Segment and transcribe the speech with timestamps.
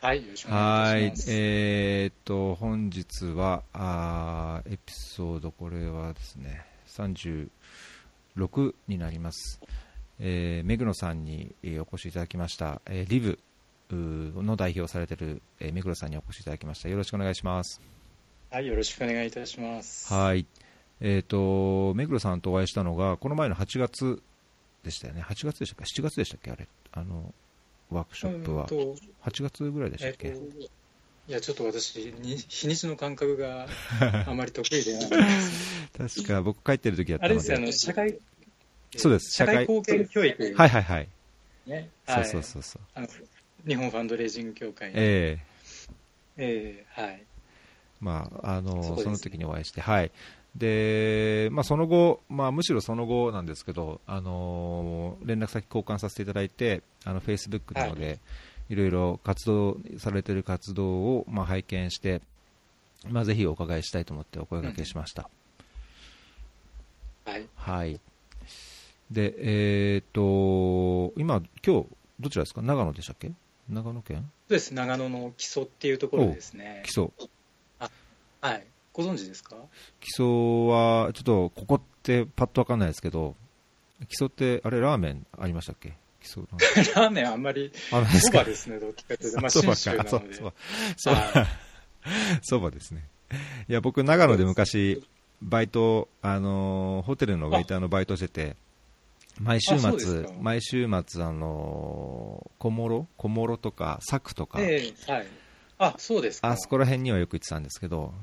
[0.00, 1.26] はい、よろしくお願いします。
[1.32, 7.48] えーっと、本日は、あーエピソード、これはですね、36
[8.88, 9.60] になります。
[10.20, 12.80] えー、目黒さんに、えーお越しいただきました。
[12.86, 13.38] えーリブ
[13.90, 16.88] の代表されている、えー目黒さんにお越しいただきました。
[16.88, 17.80] よろしくお願いします。
[18.50, 20.12] はい、よろしくお願いいたします。
[20.12, 20.46] はい。
[21.00, 24.22] えーっと、目黒さんとお会いしたのが、この前の8月
[24.84, 25.22] でしたよね。
[25.22, 26.50] 8月でしたっけ ?7 月でしたっけ？
[26.52, 26.68] あれ。
[26.92, 27.34] あの、
[27.90, 28.68] ワークショップはうん。
[28.68, 30.40] と8月ぐらいでしたっけ、えっと、
[31.28, 33.66] いや、ちょっと私、に日にちの感覚が
[34.26, 35.10] あまり得意ではない。
[35.96, 37.34] 確か僕帰ってる時だったので。
[37.34, 38.18] あれですよ、あの、社会、
[38.96, 40.54] そうです社会貢献教育。
[40.54, 41.08] はいはいはい。
[41.66, 41.90] ね。
[42.06, 43.68] そうはいそうそうそう。
[43.68, 44.92] 日本ファンドレイジング協会。
[44.94, 45.38] え
[46.36, 47.24] えええはい。
[48.00, 50.12] まあ、あのそ,、ねの時にお会いして、はい。
[50.56, 58.18] で、まあ、その後、まあ、むしろその後なんですけど、あの連絡先交換させていただいて、あの、Facebook などで、
[58.70, 62.22] い、ろいろ活動されている活動を、まあ、拝見して、
[63.08, 65.28] まあ、ぜひお伺いしたいと思ってお声掛けしました。
[67.26, 67.46] はい。
[67.54, 68.00] はい。
[69.10, 71.86] で、えっ、と、今、今日、
[72.18, 72.62] どちらですか？
[72.62, 73.30] 長野でしたっけ？
[73.68, 74.30] 長野県？
[74.48, 76.88] そうです、長野の基礎っていうところですね基。
[76.88, 77.10] 礎。
[78.40, 78.66] はい。
[78.96, 79.56] ご存知ですか？
[80.00, 83.34] 基礎は、ちょっと、ここってパッとわかんないですけど、
[84.08, 85.92] 基礎って、あれ、ラーメンありましたっけ？
[86.22, 86.42] 基礎
[86.96, 87.28] ラーメン。
[87.30, 87.70] あんまり、
[88.20, 89.40] そばですね、どっちかというと。
[89.40, 90.10] まあ、そば信州なか。
[90.10, 90.34] そので。
[90.34, 90.52] そば。
[90.96, 91.46] そばは。
[92.42, 93.06] そばですね。
[93.68, 95.02] いや、僕、長野で昔、
[95.42, 98.56] バイト、あのーホテルのウェイターのバイトしてて、
[99.38, 103.06] 毎週末か、毎週末、あのー小諸？
[103.18, 105.26] 小諸とか、佐久とか、ええはい。
[105.78, 106.48] あ、そうですか。
[106.48, 108.14] あそこら辺にはよく行ってたんですけど、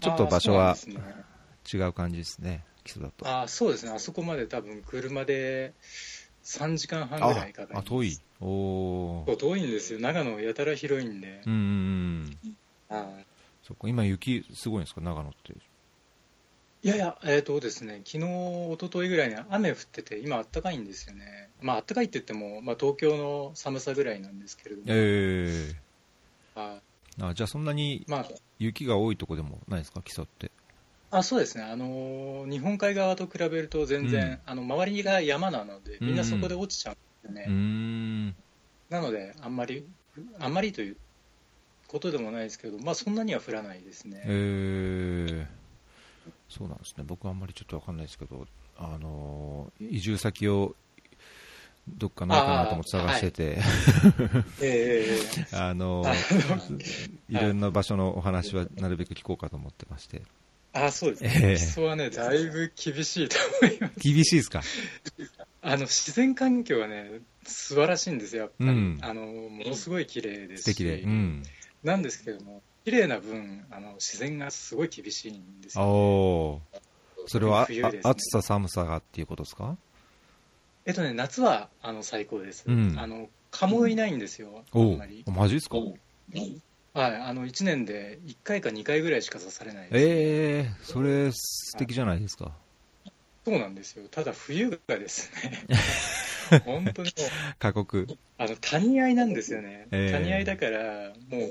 [0.00, 1.24] ちょっと場所はあそうなんですね。
[1.72, 3.26] 違う感じですね、基礎だと。
[3.26, 5.72] あそうですね、あそこまで多分車で
[6.42, 7.86] 3時間半ぐらいかかります。
[7.86, 8.18] あ、遠い。
[8.40, 9.36] おー。
[9.36, 12.38] 遠いんですよ、長野やたら広いんで、うんうん
[12.90, 12.96] うん。
[12.96, 13.26] はい。
[13.62, 15.54] そっか、今雪すごいんですか、長野って。
[16.82, 25.72] いやいや、えーとですね、昨日一昨日ぐらいに雨降ってて、今、あったかいんですよね、まああったかいって言っても、まあ、東京の寒さぐらいなんですけれども、え
[26.54, 26.82] はい。
[27.22, 28.26] えあ、じゃあそんなにまあ、
[28.58, 30.50] 雪が多いとこでもないですか、基礎って。
[31.10, 37.44] あそうですね、あのー日本海側と比べると全然、うんあの周りが山なので、みんなそこで落ちちゃうんですよね。
[37.48, 38.36] うーん。
[38.90, 39.86] なので、あんまり、
[40.40, 40.96] あんまりという
[41.88, 44.22] ことでもないですけど、まあ、そんなには降らないですね。
[44.26, 45.64] ええ
[46.48, 47.04] そうなんですね。
[47.06, 50.74] 僕はあんまりちょっとわかんないですけど、あのー移住先を
[51.88, 53.58] どっかないかなと思って探してて、
[54.62, 55.18] え
[55.52, 56.04] えあの
[57.28, 60.22] いろんな場所のお話はなるべく聞こうかと思ってまして。
[60.76, 63.92] あそうですね、ええ基礎はね、だいぶ厳しいと思います。
[64.00, 64.62] 厳しいですか？
[65.62, 68.98] あの自然環境はね、素晴らしいんですよ、やっぱり、うん。
[69.00, 70.84] あのものすごい綺麗ですし。
[70.84, 71.42] うん。
[71.84, 75.84] なんですけども、綺麗な分あの、自然がすごい厳しいんですよ。
[75.84, 76.80] おー。
[77.28, 78.00] それは、ね。
[78.02, 79.76] 暑さ寒さがっていうことですか？
[80.86, 82.94] えっとね、夏はあの最高です、うん。
[82.98, 85.24] あの蚊もいないんですよ、あんまり。
[85.26, 85.76] マジですか？
[85.78, 92.52] はい、あの1年で1回か2回ぐらいしか刺されないです、ええそれ素敵じゃないですか。
[93.44, 95.64] そうなんですよ、ただ冬がですね、
[96.64, 97.28] 本当にもう
[97.58, 98.06] 過酷。
[98.38, 101.48] あの谷合いなんですよね、ええ谷合いだから、もう、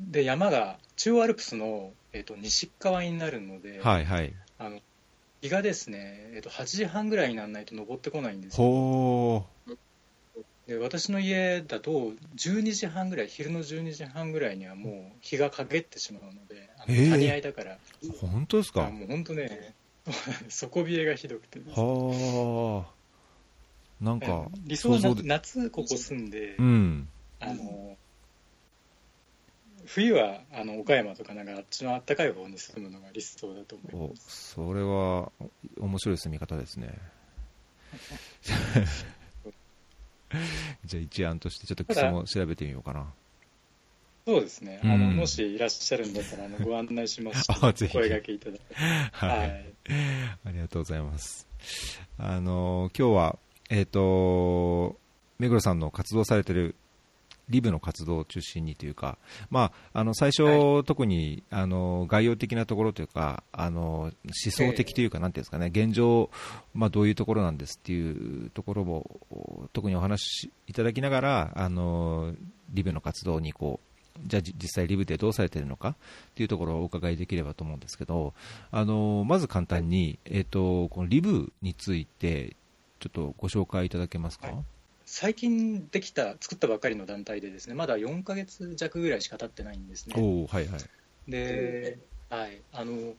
[0.00, 4.32] で山が中央アルプスの、えっと西側になるので、はいはい。
[4.58, 4.80] あの
[5.42, 8.66] 日がですね、えっと8時半ぐらいにならないと登ってこないんですよ。
[8.66, 9.46] ほ
[10.68, 18.18] で私の家だと12時半ぐらい昼の12時半ぐらいにはもう日が陰ってしまうのであのええ谷合いだから、ー。
[18.18, 18.86] 本当ですか？
[18.86, 19.74] あもう本当ね
[20.48, 23.02] 底冷えがひどくてはあ。
[24.00, 27.08] なんか、理想は夏ここ住んで、うん。
[27.38, 27.96] あの
[29.86, 35.30] 冬はあの岡山とかなんかあっちの暖かい方に住むのが理想だと思いおますそれは
[35.78, 36.94] 面白い住み方ですね。
[40.84, 43.12] じゃあ一案としてちょっと基礎も調べてみようかな。
[44.24, 49.26] そうですね、うんあのもしいらっしゃるんだったらあのご案内しますし あぜひ声掛けいただいて、は。
[49.26, 49.52] はいい、
[50.44, 51.48] ありがとうございます。
[52.18, 53.38] あの今日は、
[53.68, 54.96] えっ、と、
[55.38, 56.76] 目黒さんの活動されてる
[57.48, 59.18] リブの活動を中心にというか、
[59.50, 66.30] まあ、あの最初、は特にあの概要的なところというか、あの思想的というか、なんていうんですかね、現状、
[66.74, 72.34] まあ、どういうところなんですっていうところを特にお話しいただきながら、あの
[72.70, 75.94] リブの活動にこうじゃあじ実際リブでどうされているのかっ
[76.34, 78.34] ていうところをお伺いできればと思うんですけど、
[78.70, 82.56] あのまず簡単に、えっ、とこのリブについて
[83.00, 84.48] ちょっとご紹介いただけますか？
[84.48, 84.56] はい
[85.14, 90.14] 最近できた、作ったばっかりの団体で、ですねまだ4ヶ月弱ぐらいしか経ってないんですね。
[90.16, 91.98] おはいはい、で、
[92.30, 93.12] はいあの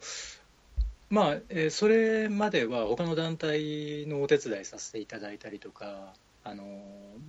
[1.11, 6.13] まあえーそれまでは他の団体のお手伝いさせていただいたりとか、
[6.43, 6.65] あの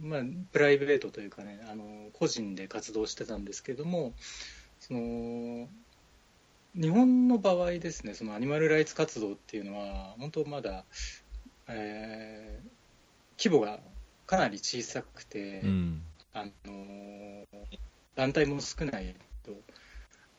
[0.01, 0.21] まあ、
[0.51, 4.15] プライベートというかね、あの個人で活動してたんですけども、
[4.81, 5.69] その
[6.75, 10.87] 日本の場合ですね、そのアニマルライツ活動っていうのは、本当まだ、
[11.69, 12.75] えー
[13.37, 13.81] 規模が
[14.27, 17.47] かなり小さくて、うんあの
[18.17, 19.53] 団体も少ないと。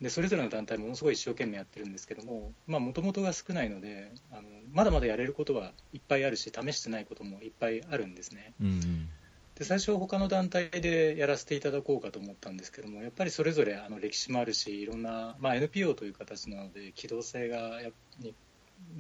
[0.02, 4.44] で、それぞれの団体ものすごい一生懸命やってるんですけども、もともとが少ないのであの、
[4.74, 8.54] まだまだやれることはいっぱいあるし、試してないこともいっぱいあるんですね。
[8.62, 9.10] うん
[9.56, 17.90] で最初、他の団体でやらせていただこうかと思ったんですけども、やっぱりそれぞれあの歴史もあるし、いろんな、まあ、NPO という形なので、機動性がや
[18.20, 18.36] に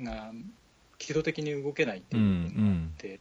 [0.02, 0.32] が
[0.98, 3.20] 機動的に動けないってうんういう部分があんって、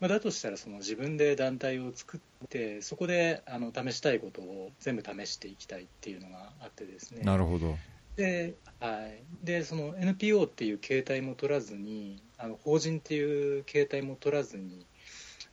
[0.00, 7.22] まあ、だとしたらその自分で団体を作って、そこであの試したいことを全部試していきたいっていうのがあってですね。
[7.22, 7.76] なるほど、
[8.16, 14.86] ではい、でその NPO っていう形態も取らずにあの法人っていう形態も取らずに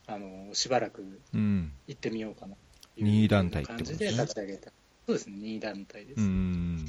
[0.07, 1.71] あのしばらくうん。
[1.87, 2.55] 行ってみようかな。
[2.95, 4.71] という感じとで立ち上げた。
[5.05, 5.37] そうですね。
[5.37, 6.85] 任意団体です、うん。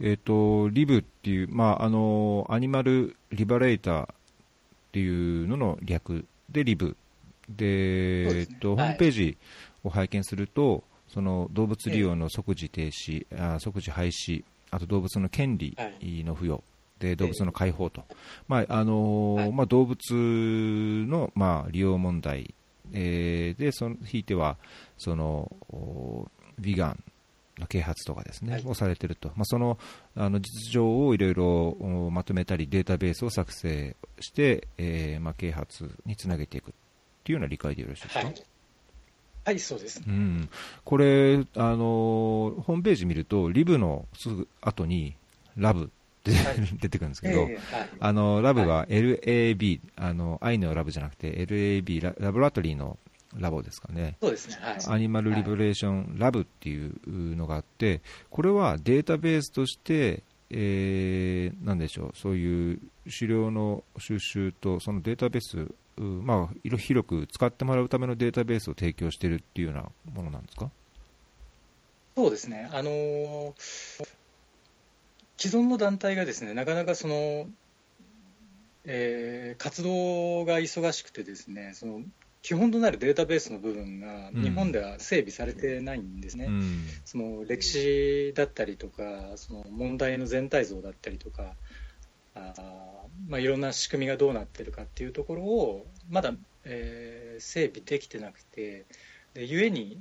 [0.00, 4.08] えっ、と、リブっていう、まあ、あの、アニマルリバレーター
[4.96, 6.96] っていうのの略でリブ。
[7.50, 8.40] で、ね。
[8.40, 8.88] えっと、ホはい。
[8.88, 9.38] ームページ
[9.84, 15.76] を拝見すると、その動物利用の即時停止、あ即時廃止、あと動物の権利
[16.24, 16.62] の付与、
[16.98, 18.04] で動物の解放と、
[18.48, 19.52] まああのはい。
[19.52, 19.98] まあ、動物
[21.06, 22.54] の、まあ、利用問題、
[22.94, 24.56] えーでそのひいては
[24.96, 26.26] そのお
[26.58, 26.96] ヴィガンの
[27.64, 28.62] 啓発とかですね、はい。
[28.66, 29.78] をされていると、まあ、その
[30.14, 36.74] あの実情をいろいろおまとめたりデータベースを作成して、えーまあ、啓発につなげていくっ
[37.24, 38.34] ていうような理解でよろしいですか、はい、
[39.46, 40.00] はい、そうです。
[40.00, 40.48] ねうん、
[40.84, 45.16] これ、あのーホームページ見ると、リブのすぐ後に
[45.56, 45.88] ラブっ
[46.22, 46.56] て、はい。
[46.80, 47.88] 出てくるんですけど、ええはい。
[48.00, 52.98] あのラブは LAB、あの愛のラブじゃなくて LAB ラ、ラボラトリーの
[53.36, 54.16] ラボですかね。
[54.20, 54.78] そうですねはい。
[54.86, 56.94] アニマルリベレーションラブっていう
[57.36, 58.00] のがあって、
[58.30, 70.70] これはデータベースとして、えーなんでしょう、そういう資料の収集と、そのデータベース、うまあ、広く使ってもらうためのデータベースを提供しているっていうようなものなんですか？
[72.16, 73.54] そうですね、あのー
[75.38, 77.46] 既存の団体がですねなかなかその、
[78.84, 82.00] えー活動が忙しくてですねその
[82.46, 86.44] 基本となるデータベースの部分がうん日本では整備されてないんですね。
[86.44, 91.56] うんその歴史だったりとかその問題の全体像だったりとか
[92.36, 92.60] あー、
[93.28, 98.86] まあ、いろんな仕組みがどうなってるかっていうところをまだ、えー整備できてなくて
[99.34, 100.00] で故に、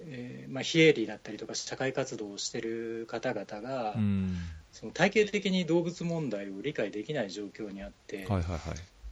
[0.00, 4.36] えーまあ、非営利だったりとか社会活動をしている方々が、うん
[4.72, 8.60] その体系的に動物問題を理解できない状況にあって、はいはいはい。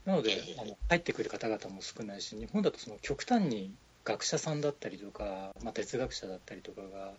[0.05, 3.73] なのであの入ってくる方々も少ないし日本だとその極端に
[4.05, 7.13] 学者さんだったりとか、まあ、哲学者だったりとかが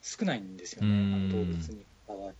[0.00, 1.14] 少ないんですよね、うん。
[1.14, 2.36] あの動物に関わる。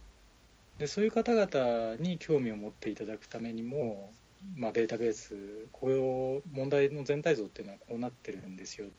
[0.79, 4.11] でそういう方々に興味を持っていただくためにも、
[4.57, 5.37] まあ、データベース
[5.71, 8.91] こういう問題の全体像っていうのはこうなってるんですよっ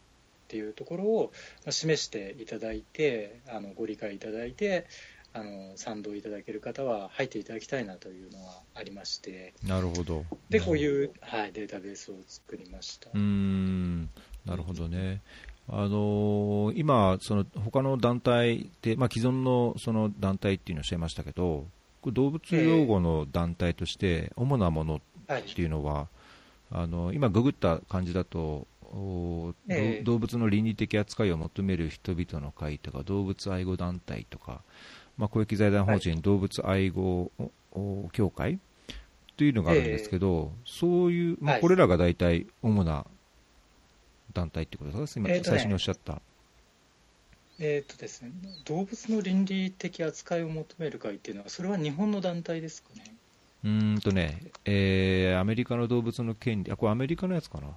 [0.47, 1.31] ていうところを
[1.65, 4.85] まあ示していただいてあのご理解いただいて
[5.33, 10.25] あの賛同いただける方は入っていただきたいなというのはありましてなるほど。
[10.49, 13.09] でこういう、はい、データベースを作りました。
[13.13, 14.09] うーん
[14.45, 15.21] なるほどね。
[15.69, 21.65] あのー今、その他の団体で、まあ、既存のその団体っていうのをおっしゃいましたけど、
[22.05, 26.07] 動物擁護の団体として、主なものはいっていうのは、
[26.69, 28.67] あの今、ググった感じだと、
[29.69, 34.61] ええ動物の倫理的扱いを求める人々の会とか、動物愛護団体とか、
[35.17, 37.31] まあ、公益財団法人動物愛護
[37.71, 38.59] お協会
[39.37, 43.05] というのがあるんですけど、そういう、まあ、はいこれらが大体主な
[44.33, 46.21] 団体ってことですか、今、最初におっしゃった。
[47.59, 48.31] えーとですね、
[48.65, 53.03] 動物の倫理的扱いを求める会っていうのは、それは日本の団体ですかね？
[53.63, 57.67] うーんとね、えーアメリカの動物の権利、あ、これアメリカのやつかな？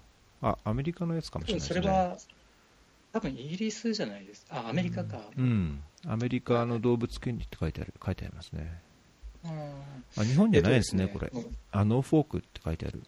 [0.40, 1.81] あ、アメリカのやつかもしれないですね。
[1.83, 2.16] それは、
[3.17, 4.63] 多分イギリスじゃないですか。
[4.67, 5.23] あ、アメリカか。
[5.39, 8.81] うん、アメリカの動物権利って書いてある、書いてありますね。
[9.45, 9.53] うん
[10.19, 11.53] あ日本じゃないですね、えっとこれですね。
[11.71, 13.03] あ、ノーフォークって書いてある。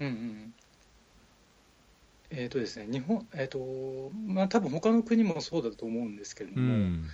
[0.00, 0.54] うんうん。
[2.30, 7.04] えーとですね、日本、えっ、と、まあ多分他の国もそうだと思うんですけれどうも、ん。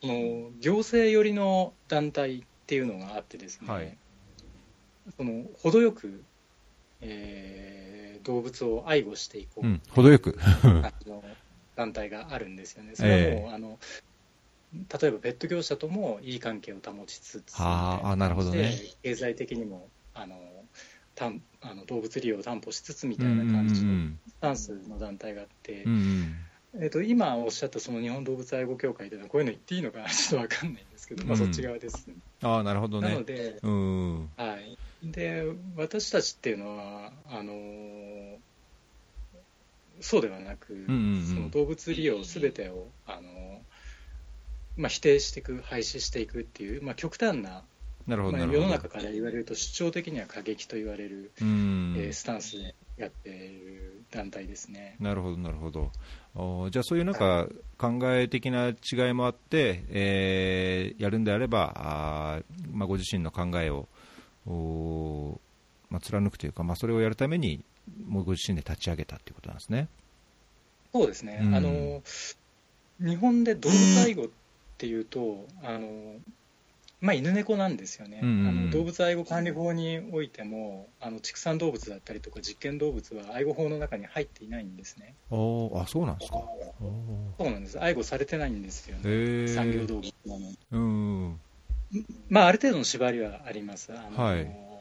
[0.00, 3.96] その行政寄りの団体っていうのがあってですね、はい
[5.16, 6.22] その程よく
[7.02, 7.92] えー
[8.22, 10.38] 動物を愛護していこう、うん、程よく。
[10.62, 11.24] あの
[11.74, 12.94] 団体があるんですよね。
[12.94, 13.78] それはもう、あの
[14.72, 18.70] 例えばペット業者ともいい関係を保ちつつ、はああなるほどねで
[19.02, 20.36] 経済的にもあの
[21.14, 26.34] たんあの動物利用を担保しつつみたいな感じのうんスタンスの団体があって、うんうん
[26.80, 33.24] えっと今おっしゃったその日本動物愛護協会というのはこういうの言っていいのかちょっとわかんないんですけど、まあ、うんそっち側です、ねああ、なるほどねなの。
[33.24, 34.30] で、うん。
[34.38, 35.44] はい、で
[35.76, 37.52] 私たちっていうのはあの
[40.00, 43.62] そうではなく、うんうんうんその動物利用すべてをあの、
[44.76, 47.62] まあ、否定していく廃止していくっていう、まあ、極端な、
[48.06, 48.38] なるほど。
[48.38, 51.94] 世の中から言われると主張的には過激と言われる、うん。
[51.96, 54.96] えースタンスでやっている団体ですね。
[54.98, 55.92] なるほど、なるほど。
[56.34, 63.88] おじゃあ、そういうなんか考え的な違いもあって、えーやるんであれば、あーまあ、ご自身の考えを、お
[64.46, 67.64] まあ、貫くというか、まあ、それをやるために、
[68.06, 69.88] もうご自身で立ち上げたということなんですね。
[70.92, 72.02] そうですね、うんあの
[73.00, 74.26] 日本で動物愛護っ
[74.78, 76.16] ていうと、あの
[77.00, 85.14] まあ、犬猫なんですよね、うんうんうんあの動物愛護管理法においても、あの畜産動物だったりとか実験動物は愛護法の中に入っていないんですね。
[85.30, 86.38] おーあ、そうなんですか。
[86.38, 89.48] おそうなんです愛護されてないんですよね。
[89.48, 90.58] 産業動物なのに。
[90.70, 91.40] うん。
[92.28, 93.92] まあ、ある程度の縛りはあります。
[93.92, 94.72] あのはい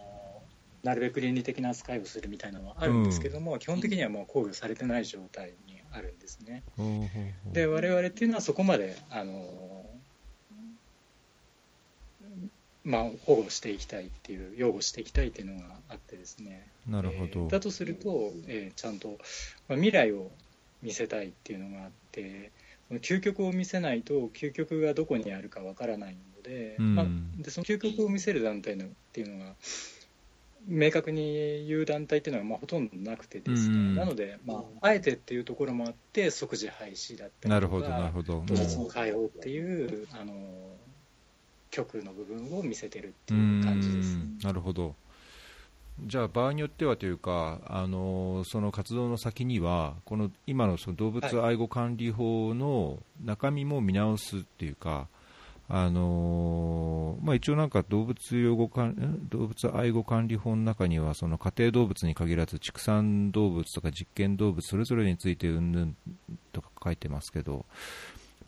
[0.83, 6.63] なるべく倫理的な扱いをするみたいなのはあるんですけども、基本的にはもう考慮されてない状態にあるんですね。
[6.75, 7.05] ほうほうほ
[7.51, 9.85] うで我々っていうのはそこまであの、
[12.83, 17.41] まあ、保護していきたいっていう擁護していきたいっていうのがあってですねなるほど。
[17.41, 19.19] えーだとすると、えーちゃんと、
[19.67, 20.31] まあ、未来を
[20.81, 22.51] 見せたいっていうのがあって
[22.89, 27.05] 究極を見せないと究極がどこにあるかわからないので,、うんまあ、
[27.37, 29.55] でその究極を見せる団体のっていうのが
[30.67, 38.43] 明確に言う団体っていうのはまあほとんどなくてですね、うんなので、まあ、あえてっていうところもあって即時廃止だったりとかなるほど、なるほど。
[38.45, 40.33] 動物の解放っていうあの
[41.71, 44.15] 曲の部分を見せてるってういう感じです。
[44.15, 44.95] んなるほど。
[46.03, 55.07] じゃあ、場合によってはというか、あのその活動の先には、この今のその動物愛護管理法の中身も見直すっていうか、
[55.73, 65.95] あのまあ、一応、なんか動物養護管ん動物愛護管理法の中には、その家庭動物に限らず、畜産動物とか実験動物それぞれについてうんぬん
[66.51, 67.65] とか書いてますけど、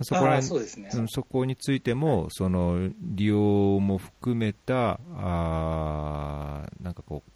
[0.01, 7.31] そこらそね、うんそこについても、その利用も含めた、あーなんかこう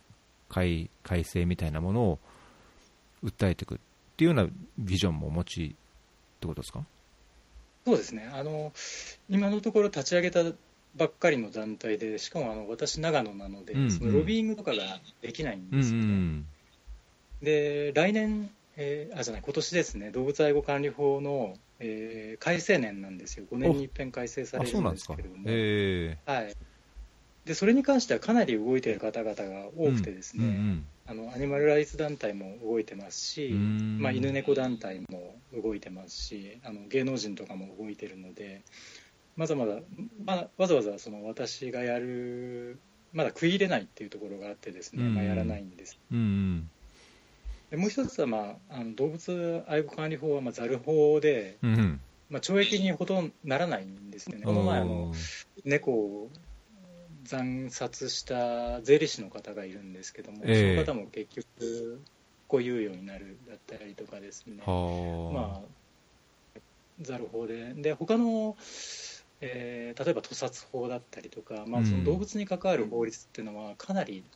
[0.50, 2.20] 改、改正みたいなものを
[3.24, 3.78] 訴えていくっ
[4.18, 5.70] ていうようなビジョンもお持ちっ
[6.42, 6.84] てことですか？
[7.88, 8.30] そうですね。
[8.34, 8.74] あの
[9.30, 10.44] 今のところ立ち上げた
[10.98, 13.92] ばっかりの団体で、しかもあの私、長野なので、うんうん。
[13.92, 16.06] そのロビーイングとかができないんうんうですよね。
[16.06, 16.46] ん
[17.42, 25.44] で来年、えーあじゃない今年ですね、動物愛護管理法の、えー改正年なんですよ、5年に一遍改正さあれるんですすけれども。
[25.46, 26.54] えはい、
[27.48, 30.86] でそれに関してはかなり動いている方々が多くてですね、うんうん。
[31.08, 34.00] あのアニマルライツ団体も動いてますし、うん。
[34.02, 38.64] まあ、犬猫団体も動いてますしあの芸能人とかも動いてるので
[39.38, 39.76] まだまだ、
[40.26, 42.80] まあ、わざわざその私がやる
[43.14, 45.98] まだ食い入れないっていうところがあってですね、うんまあ、やらないんです。
[46.12, 46.70] うんうん。
[47.72, 52.02] でもう一つは、まあ、あの動物愛護管理法はまあザル法で、うんうん。
[52.30, 54.44] まあ、懲役にほとんどならないんですよね。
[54.44, 55.14] この前あの
[55.64, 56.30] 猫を
[57.28, 60.54] 惨殺した税理士の方がいるんですけども、ええ。
[60.56, 62.04] その方も結局、
[62.48, 65.70] こう猶予になるだったりとかですね、はまあ、
[67.00, 68.56] ざる法で、で他の、
[69.40, 74.30] えー例えば屠殺法だったりとか、まあ、その動物に関わる法律っていうのはかなり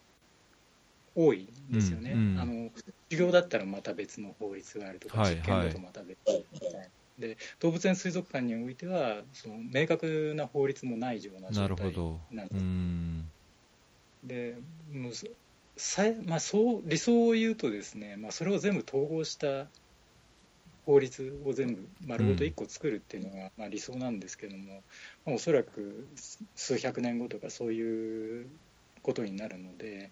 [1.15, 2.13] 多いんですよね。
[2.13, 2.39] うんうん。
[2.39, 5.35] あのだったらまた別の法律があるとか、はい。
[5.35, 6.17] 実験だとまた別
[6.51, 7.00] みたいな。
[7.21, 12.19] で動物園水族館においてはその明確な法律もないようなな状態るほど。
[12.31, 12.59] なんです。
[12.59, 13.29] うん。
[14.25, 14.57] で
[14.91, 15.11] もう
[15.77, 19.67] さいまあ、そう理想を言うとですね、まあ、それを全部統合した
[20.85, 24.83] 法律を全部丸ごと1個作るっていうのが、まあ、理想なんですけども、
[25.25, 26.07] まあ、おそらく
[26.55, 28.47] 数百年後とかそういう
[29.01, 30.11] ことになるので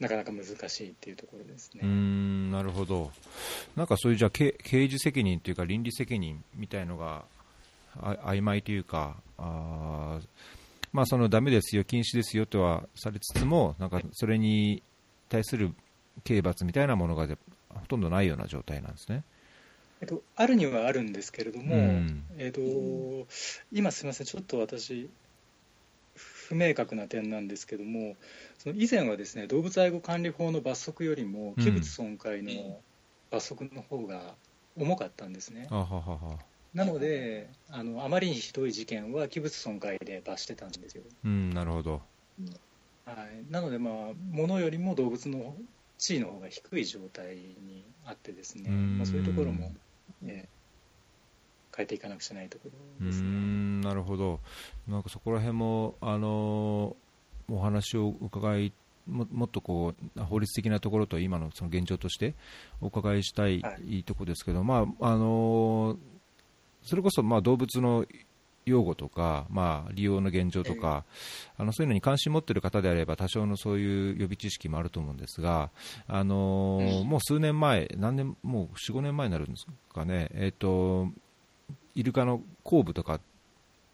[0.00, 1.80] なかなか難しいっていうところですね。
[1.82, 3.12] うーんなるほど、
[3.76, 7.24] なんかそういうじゃあ刑刑事責任というか倫理責任みたいのが
[7.96, 10.26] あ曖昧というか、あー
[10.92, 14.82] まあ、そのダメですよ、禁止ですよとはされつつも、なんかそれに
[15.28, 15.72] 対する
[16.24, 17.28] 刑罰みたいなものが
[17.68, 19.22] ほとんどないような状態なんですね。
[20.00, 22.60] えっと、あるにはあるんですけれども、うんえっと、
[23.70, 25.10] 今すみません、ちょっと私、
[26.50, 28.16] 不明確な点なんですけども、
[28.58, 32.80] その以前はですね動物愛護管理法の罰則よりも器物損壊の
[33.30, 34.34] 罰則の方が
[34.76, 35.68] 重かったんですね。
[35.70, 36.38] あははは
[36.74, 41.04] なのであの、あまりにひどい事件は器物損壊で罰してたんですよ。
[41.24, 42.02] うん、なるほど。
[43.04, 43.94] はい、なので、まあ、
[44.32, 45.54] 物よりも動物の
[45.98, 49.72] 地位の方が低い状態にあってですね、うんまあ、そういうところも、
[50.26, 50.59] えー
[51.80, 52.68] 変えていかなくちゃないとこ
[53.00, 53.28] うろですね。
[53.28, 54.40] ーんなるほど、
[54.86, 57.10] なんかそこら辺も、あのー
[57.52, 58.72] お話を伺い
[59.08, 62.36] も、もっとこう法律的なところと今のその現状として
[62.80, 64.04] お伺いしたい、、はい。
[64.04, 65.98] ところですけど、まああのー
[66.82, 68.06] それこそまあ動物の
[68.64, 71.04] 用語とか、まあ、利用の現状とか、
[71.56, 75.70] あのそういうのに関心持っている方であれば多少のそういう予備知識もあると思うんですが、
[76.06, 81.08] あのもう数年前、何年もう4、5年前になるんですかね、えー、と
[81.94, 83.20] イルカの後部とか、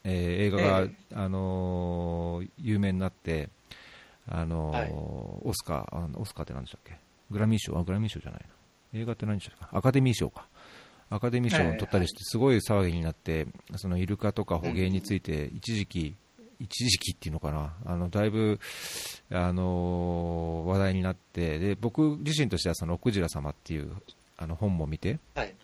[0.04, 3.48] えー映画が、えあのー有名になって、
[4.28, 4.92] あのーはい。
[4.92, 6.96] オスカーあのオスカーって何でしたっけ？
[7.30, 7.78] グラミー賞？
[7.78, 8.40] あグラミー賞じゃない
[8.92, 9.00] な。
[9.00, 9.76] 映画って何でしたっけ？
[9.76, 10.46] アカデミー賞か。
[11.08, 16.16] アカデミー賞を取ったりしてすごい騒ぎになって、そのイルカとか捕鯨について一時期、
[16.58, 18.58] 一時期っていうのかな、あのだいぶ、
[19.30, 23.92] あのー話題になってで、僕自身としてはそのクジラ様っていう
[24.36, 25.54] あの本も見て、はい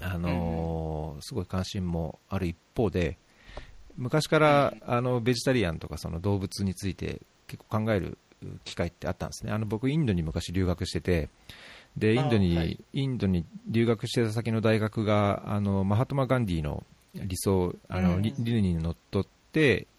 [0.00, 3.16] あのーすごい関心もある一方で、
[3.96, 8.18] 昔からあのベジタリアンとかその動物について結構考える
[8.64, 9.52] 機会ってあったんですね。
[9.52, 11.28] あの僕インドに昔留学してて、
[11.96, 12.80] でインドに、あはい。
[12.92, 16.84] インドに留学してた先の大学があのマハトマ・ガンディの
[17.14, 18.22] 理想あの、うん。
[18.22, 19.30] 理理念にのっとって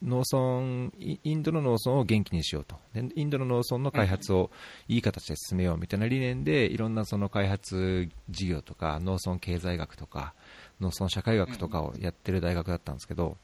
[0.04, 2.76] 農村イインドの農村を元気にしようと。
[2.94, 4.52] でインドの農村の開発を
[4.88, 10.34] いい形で進めようみたいな理念でいろんなその開発事業とか農村経済学とか
[10.82, 13.38] 農村社会学とかをやってる大学だったんですけど、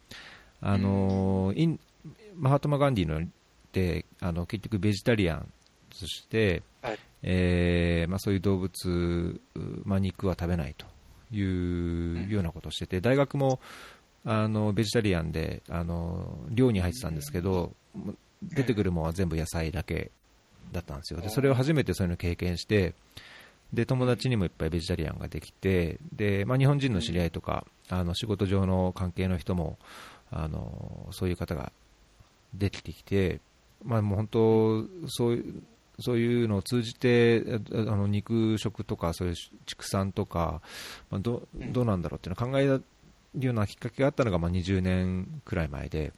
[0.61, 1.79] あのイン
[2.35, 3.27] マハトマ・ガンディのっ
[3.71, 5.51] てあの結局ベジタリアン
[5.93, 6.99] そして、はい。
[7.23, 9.39] えーまあ、そういう動物、
[9.83, 10.87] まあ、肉は食べないと
[11.35, 11.41] い
[12.25, 13.59] うようなことをしてて大学も
[14.25, 17.73] あのベジタリアンであの寮に入ってたんですけど
[18.43, 20.11] 出てくるものは全部野菜だけ
[20.71, 21.21] だったんですよ。
[21.21, 22.93] でそれを初めてそういうの経験して
[23.73, 29.77] で友達にもいっぱいベジタリアンができてで、まあ、日本人の知り合いとかあの仕事上の関係の人も
[30.29, 31.71] あのそういう方が
[32.53, 33.39] 出てきて、
[33.83, 35.63] まあ、もう本当そういう
[35.99, 40.61] そういうのを通じてあの肉食とかそういう畜産とか、
[41.09, 42.81] まあ、どどうなんだろうっていうのを考え
[43.35, 46.13] るようなきっかけがあったのが、まあ、20年くらい前で、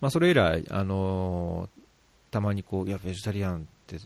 [0.00, 1.68] まあ、それ以来、あの
[2.30, 3.96] たまにこういやベジタリアンって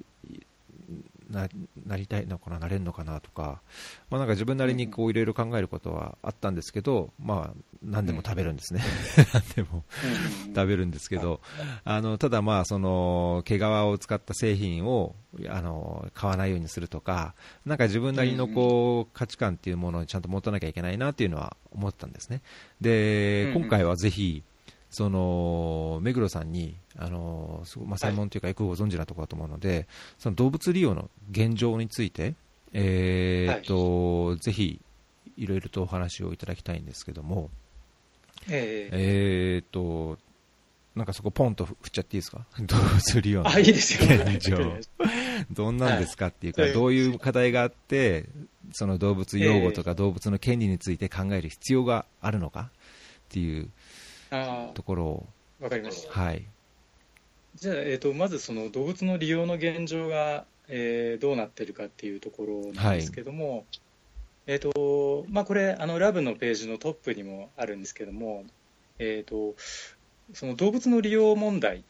[1.34, 1.48] な
[1.86, 3.60] なりたいのかな、なれるのかなとか、
[4.10, 8.82] まあ、なんか自分なりにこういろいろ考えることはあったんですけど、まあ、何でも食べるんですね、
[9.34, 9.84] 何でも
[10.46, 10.54] うん。
[10.54, 11.40] 食べるんですけど、
[11.84, 15.14] あのただ、まあその毛皮を使った製品を
[15.48, 17.34] あの買わないようにするとか、
[17.66, 22.40] なんか自分なりのこう価値観っていうものをちゃんと持たなきゃいけないなっていうのは思ったんですね。
[22.80, 23.62] で、うん。
[23.62, 24.42] 今回はぜひ
[24.94, 29.86] その目黒さんにあのすごいまあ、専門というかよくご存知なところだと思うので、
[30.18, 32.34] その動物利用の現状について、
[32.72, 34.80] えーっとぜひ
[35.36, 37.50] いろいろとお話をいただきたいんですけども、
[38.48, 39.56] ええ。
[39.56, 40.18] えーっと
[40.94, 42.46] なんかそこポンと振っちゃっていいですか？
[42.60, 44.56] 動物利用の現状。
[45.50, 46.72] どんなんですかっていうか、はい。
[46.72, 48.26] どういう課題があって
[48.72, 52.72] その動物擁護とか動物の権利について考える必要があるのかっ
[53.30, 53.68] ていうあ
[54.74, 55.26] ところを。
[55.60, 56.12] あわかりました。
[56.12, 56.44] はい。
[57.56, 63.64] じゃあ、えー、とまずその動物の利用の現状が、えーどうなっているかっていうところなんですけども、
[64.46, 68.44] えーとまあ、これあのラブのページのトップにもあるんですけども、
[68.98, 69.54] えー、と
[70.32, 71.84] その動物の利用問題、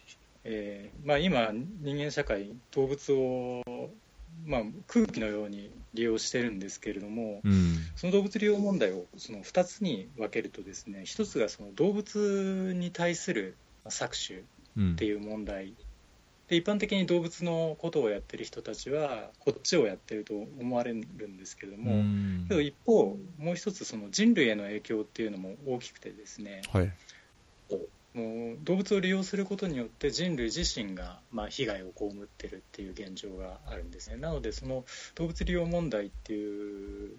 [0.44, 3.62] えーまあ、今、人間社会動物を、
[4.44, 7.76] まあ、空気のように利用してるんですけれども、うん。
[7.96, 14.44] その動物利用問題をその2つに分けるとですね1つがその動物に対する搾取
[14.76, 14.92] うん。
[14.92, 15.74] っていう問題。
[16.48, 20.96] で一般的に動物のことをやってる人たちはこっちをやってると思われる
[21.28, 22.46] んですけれどうも、ん。
[22.48, 26.92] けど一方もう一つその人類への影響っていうのも大きくてですねはい
[28.14, 34.16] もう動物を利用することによって人類自身がまあ被害を被ってるっていう現状があるんですね。
[34.16, 34.84] なのでその
[35.16, 37.16] 動物利用問題っていう、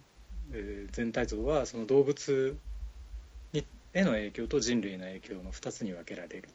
[0.52, 2.56] えー全体像はその動物
[3.52, 6.48] にへの影響と人類への影響の2つに分けられる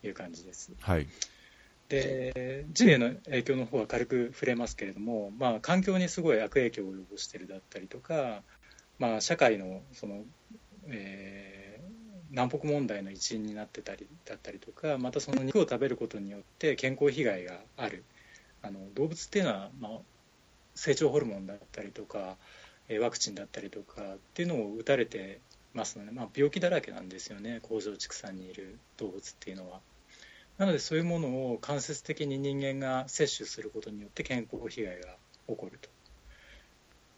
[0.00, 0.70] という感じです。
[0.80, 1.08] はい。
[1.88, 8.44] で人類への影響の方は軽く触れますけれども、まあ、環境にすごい悪影響を及ぼしているだったりとか、
[9.00, 10.22] まあ、社会のその、
[10.88, 11.99] えー
[12.30, 18.04] 南北問題の一因になってたりだったりとかまたその肉を食べることによって健康被害がある。
[18.62, 19.92] あの動物っていうのは、まあ、
[20.74, 22.36] 成長ホルモンだったりとか
[23.00, 25.40] ワクチンだったりとかっていうのを打たれて
[25.72, 27.60] ますので、まあ、病気だらけなんですよね。
[27.62, 29.80] 工場畜産にいる動物っていうのは。
[30.58, 35.16] なのでそういうものを間接的に人間が摂取することによって健康被害が
[35.48, 35.88] 起こると。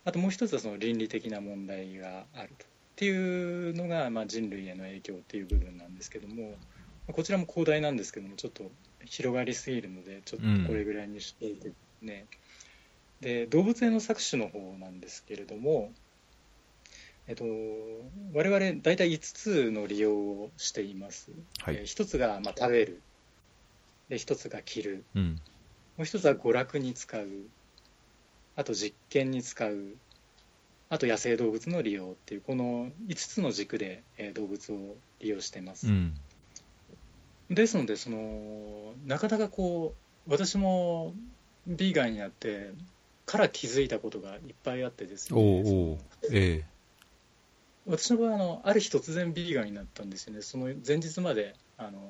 [0.04, 2.71] あともう一つはその倫理的な問題があると。
[2.92, 6.54] っていうのが、まあ、人類への影響っていう部分なんですけども
[7.10, 8.70] こちらも広大なんですけどもちょっと
[9.04, 12.26] 広がりすぎるのでちょっとこれぐらいにしていてね、
[13.22, 15.90] うん、で動物園の搾取の方なんですけれども
[17.28, 17.44] えっと、
[18.34, 23.00] 我々大体5つの利用をしています、はい、えー、1つが、まあ、食べる。
[24.08, 25.38] で1つが着る、うん、も
[25.98, 27.28] う1つは娯楽に使う。
[28.56, 29.94] あと実験に使う
[30.92, 36.14] あと野生動物の利用っていうこの5つの軸で、えー、動物を利用してます、うん、
[37.48, 39.94] ですのでそのなかなかこ
[40.28, 41.14] う私も
[41.66, 42.74] ビーガンになって
[43.24, 45.40] から気づいたことがいっぱいあってですね。
[45.40, 45.98] おお、
[46.30, 46.62] え
[47.86, 50.42] 私の場合あのある日突然ビーガンになったんですよね。
[50.42, 52.00] その前日まであの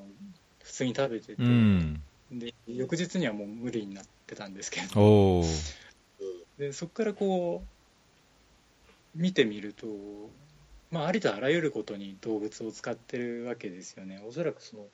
[0.65, 5.45] 普通に食べてて、うん、で翌日にはもう無理になってたんですけど。
[6.59, 7.72] でそこからこう
[9.15, 9.87] 見てみると、
[10.91, 14.23] まあ、ありとあらゆることに動物を使ってるわけですよね。
[14.27, 14.87] おそらくその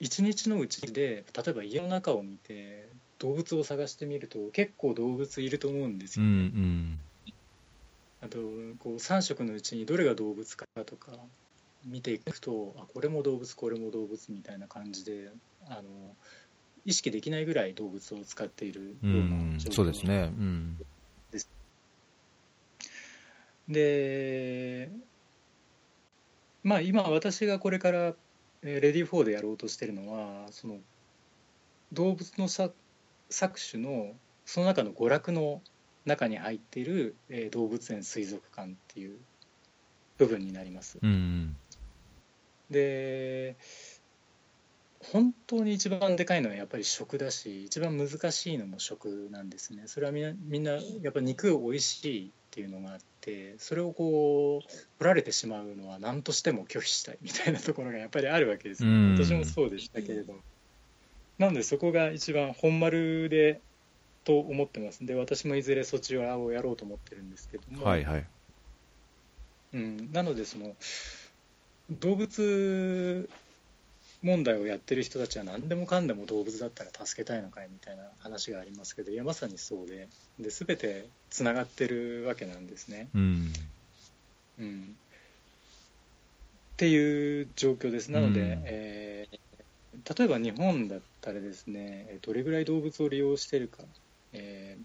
[0.00, 2.88] 一日のうちで例えば家の中を見て
[3.18, 6.30] 動物を探してみると結構動物いると思うんですよね。
[6.30, 7.00] うんうん、
[8.22, 8.38] あと
[8.78, 11.12] こう3色のうちにどれが動物かとか
[11.84, 15.30] 見ていくとあこれも動物これも動物みたいな感じで
[15.68, 16.14] あの
[16.84, 20.78] 意識できないぐらい動物を使っているような状況、うん、そうですね、うん。
[21.30, 21.38] で、
[26.62, 28.14] まあ、今私がこれから
[28.62, 30.78] レディー4でやろうとしてるのはその
[31.92, 32.72] 動物の搾
[33.30, 34.12] 取の
[34.44, 35.62] その中の娯楽の
[36.04, 39.18] 中に入っている、えー、動物園水族館っていう
[40.16, 40.98] 部分になります。
[41.00, 41.56] うん、
[42.70, 43.56] で
[45.00, 54.68] 本当に一番でかいのはやっぱり食だし一番難しいのも食なんですねそれはみんなみんなやっぱ肉美味しいっていうのがあってそれをこう
[54.98, 60.34] 取られてしまうのは何としても拒否したいみたいなところがやっぱりあるわけですよ、ね、私もそうでしたけれど。
[61.38, 63.60] なのでそこが一番本丸で
[64.24, 65.06] と思ってます。
[65.06, 68.26] で私もいずれそちらをやろうと思ってるんですけども、はいはい。
[69.74, 70.74] うん、なのでその
[71.92, 73.28] 動物
[74.22, 80.08] 問題をやってる人たちは何でもかんでも動物だったら助けたいのかいみたいな話がありますけどいやまさにそうで。
[80.40, 83.08] で全てつながってるわけなんですね。
[83.14, 83.52] うん、
[84.60, 84.96] うん、
[86.74, 88.10] っていう状況です。
[88.10, 93.78] なので、うん、えー、例えば日本だったらですねどれぐらい動物を利用してるか、
[94.32, 94.78] え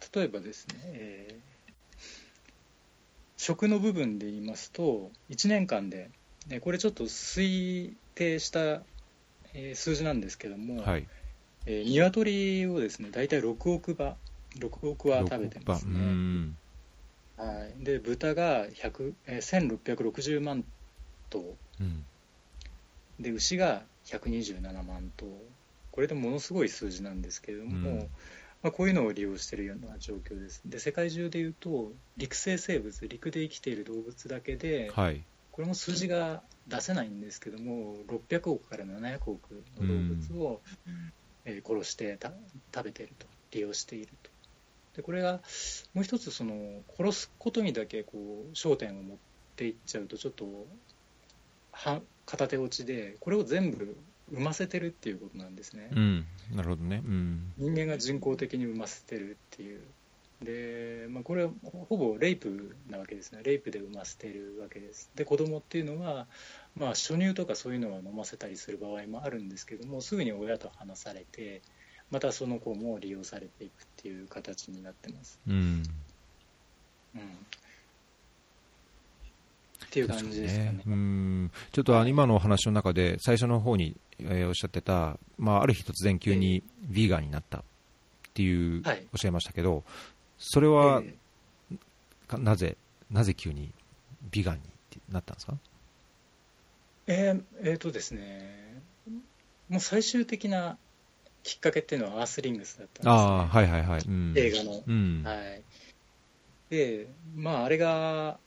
[0.00, 2.02] ー、例えばですね、えー、
[3.36, 6.10] 食の部分で言いますと1年間で
[6.60, 8.82] これちょっと推定した
[9.74, 11.06] 数字なんですけども、はい。
[11.66, 14.16] えー、鶏をですね大体6億羽
[14.58, 16.54] 6億羽食べてますね。
[17.36, 20.64] はい、で豚が100、えー、1660万
[21.30, 22.04] 頭、うん、
[23.20, 25.26] で牛が127万頭。
[25.92, 27.98] これでものすごい数字なんですけれども、うん、
[28.62, 30.62] まあ、こういうのを利用しているような状況です。
[30.64, 35.22] で世界中でいうと陸生生物陸で生きている動物だけで、はい、
[35.58, 40.60] これも数字が出せないんですけども600億から700億の動物を、
[41.44, 42.16] えー、殺して
[42.72, 44.30] 食べていると利用していると。
[44.94, 45.40] でこれが
[45.94, 46.54] もう一つその
[46.96, 49.16] 殺すことにだけこう焦点を持っ
[49.56, 50.46] ていっちゃうとちょっと
[51.72, 53.96] は片手落ちでこれを全部
[54.30, 59.80] 産ませてるっていうことなんですね、うん、なるほどね、うん、人間が人工的に産ませてるっていう
[60.42, 63.40] で、まあ、これはほぼレイプなわけですね。
[63.42, 65.10] レイプで産ませてるわけです。
[65.14, 66.26] で子供っていうのは、
[66.76, 71.62] まあ、初乳とかそういうのは飲ませたりする場合もあるんですけどもすぐに親と離されて
[72.10, 75.58] またその子も利用されていくっていう形になってます、うん、う
[77.18, 77.24] ん、っ
[79.90, 81.50] ていう感じですかね、ね、うん。
[81.72, 87.62] ちょっと今のお話の中で最初の方に、えー、おっしゃってた、まあ、ある日突然急にヴィーガンになったっ
[88.34, 89.84] ていう、はい、おっしゃいましたけど
[90.38, 92.76] それは、えー、なぜ、
[93.10, 93.72] なぜ急に
[94.30, 94.62] ビガンに
[95.10, 95.58] なったんですか？
[97.06, 98.82] えー、えー、とですね、
[99.68, 100.78] もう最終的な
[101.42, 105.62] きっかけっていうのはアースリングスだったんです、ね、あはいはいはい、うん、映画の、うん、はい。
[106.70, 108.38] でまああれが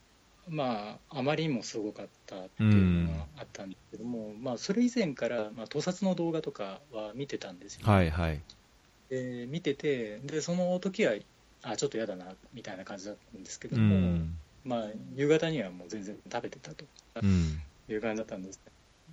[0.50, 8.42] まあ、あまりにもすごかったっていうのがあったんですけども、まあ、それ以前から、まあ、盗撮の動画とかは見てたんですよ、はいはい。
[9.10, 11.14] で見ててでその時は
[11.64, 14.38] あちょっと嫌だなみたいな感じだったんですけうども、ん。
[14.64, 16.86] まあ、夕方にはもう全然食べてたと
[17.22, 17.62] うん。
[17.88, 18.60] いう感じだったんです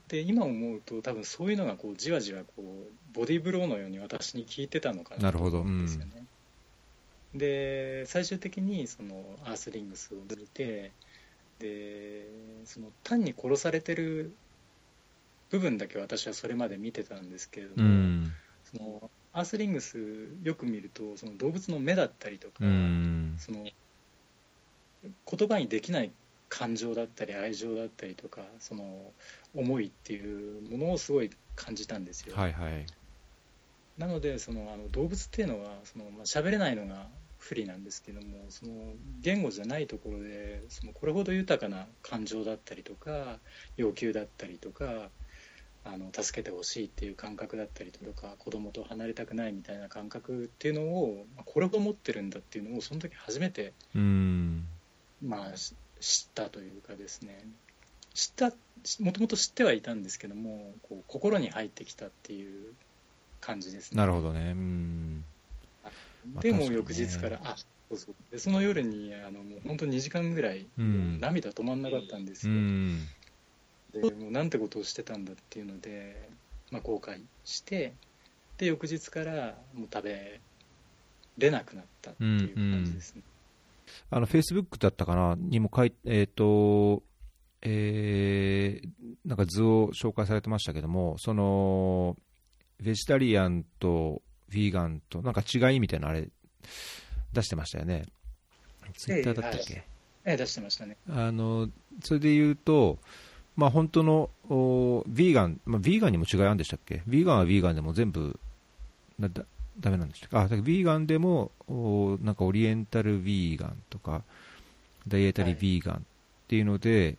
[0.09, 6.25] で今思うと多分そういうのがこうじわじわこうボディーブローのように私に効いてたのかなとなるほど思うんですよね、
[7.35, 10.93] で最終的にそのアースリングスを見て
[11.59, 12.27] で
[12.65, 14.39] その単に殺されてる
[15.51, 18.33] 部分だけ私はそれまで見てたんですけれどうも、ん。
[18.65, 19.99] そのアースリングス
[20.43, 23.37] よく見るとその動物の目だったりとか、うん。
[23.39, 23.67] その
[25.03, 26.11] 言葉にできない
[26.49, 29.13] 感情だったり愛情だったりとかその
[29.55, 32.85] 思いっていうものをすごい感じたんですよ、はいはい。
[33.97, 37.07] なのでそのあの動物っていうのはその、まあ、喋れないのが
[37.39, 38.73] 不利なんですけどもその
[39.21, 43.39] 言語じゃないところでそのこれほど豊かな感情だったりとか
[43.77, 45.11] 要求だったりとか
[45.85, 54.67] あの助けてほしいっていう感覚だったりとか子供と離れたくないみたいな感覚っていうのをまあこれほど持ってるんだっていうのをその時初めてうん。
[55.25, 57.45] まあ、し知ったというかですね
[58.15, 58.53] 知った
[59.01, 62.75] もともと知ってはいたんですけどもこう心に入ってきたっていう
[63.41, 64.53] 感じですねなるほどね。
[64.53, 65.25] うん。
[66.35, 67.57] まあでも翌日から、あ
[67.89, 73.01] そうそうでその夜にあのもう本当2時間ぐらい、涙止まんなかったんですうよ、ん。
[73.93, 76.29] でもうなんてことをしてたんだっていうので、
[76.71, 77.95] まあ、後悔して
[78.59, 80.41] で翌日からもう食べ
[81.39, 83.23] れなくなったっていう感じですね、
[84.11, 85.37] あの、フェイスブックだったかな？
[85.39, 87.03] にも書いて、えっ、と、
[87.63, 88.89] えー
[89.25, 92.17] なんか図を紹介されてましたけども、その、
[92.81, 96.29] ベジタリアンとフィーガンと、なんか違いみたいなあれ、
[97.33, 98.07] 出してましたよね。
[98.97, 99.85] ツイッターだったっけ、
[100.25, 100.97] ええ出してましたね。
[101.11, 101.69] あの、
[102.03, 102.99] それで言うと、
[103.59, 107.03] まあ本当の、おヴィーガン、まあ、ヴィーガンにも違いあるんでしたっけ？
[107.09, 108.39] ヴィーガンはヴィーガンでも全部、
[109.19, 109.45] なだ
[109.81, 110.37] ダメなんでしたっけ？
[110.37, 114.23] あ、だからヴィーガンでも、おなんかオリエンタルヴィーガンとか、
[115.09, 116.01] ダイエタリーヴィーガンっ
[116.47, 117.17] ていうので、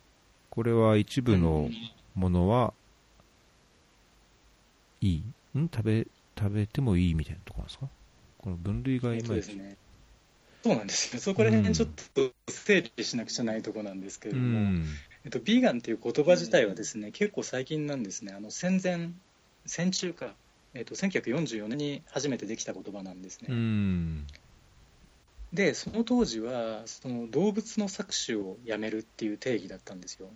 [0.48, 1.68] これは一部の
[2.14, 2.72] ものは、
[5.02, 5.58] いい？
[5.58, 5.68] ん？
[5.68, 6.06] 食べ、
[6.38, 7.86] 食べてもいいみたいなところなんですか？
[8.38, 9.76] この分類がえっいまいね、
[10.62, 14.86] そうなんですよ、そこら辺ちょっと整理しなくちゃないところなんですけれうども、ん。
[15.24, 19.10] えっと、ビーガンっていう言葉自体はですね結構最近なんですね、あの戦前、
[19.66, 20.34] 戦中か、
[20.74, 23.48] えっと、1944年に初めてできた言葉なんですね。
[23.50, 24.26] うん。
[25.52, 30.30] で、その当時はその動物の搾取をやめるっていう定義だったんですよ。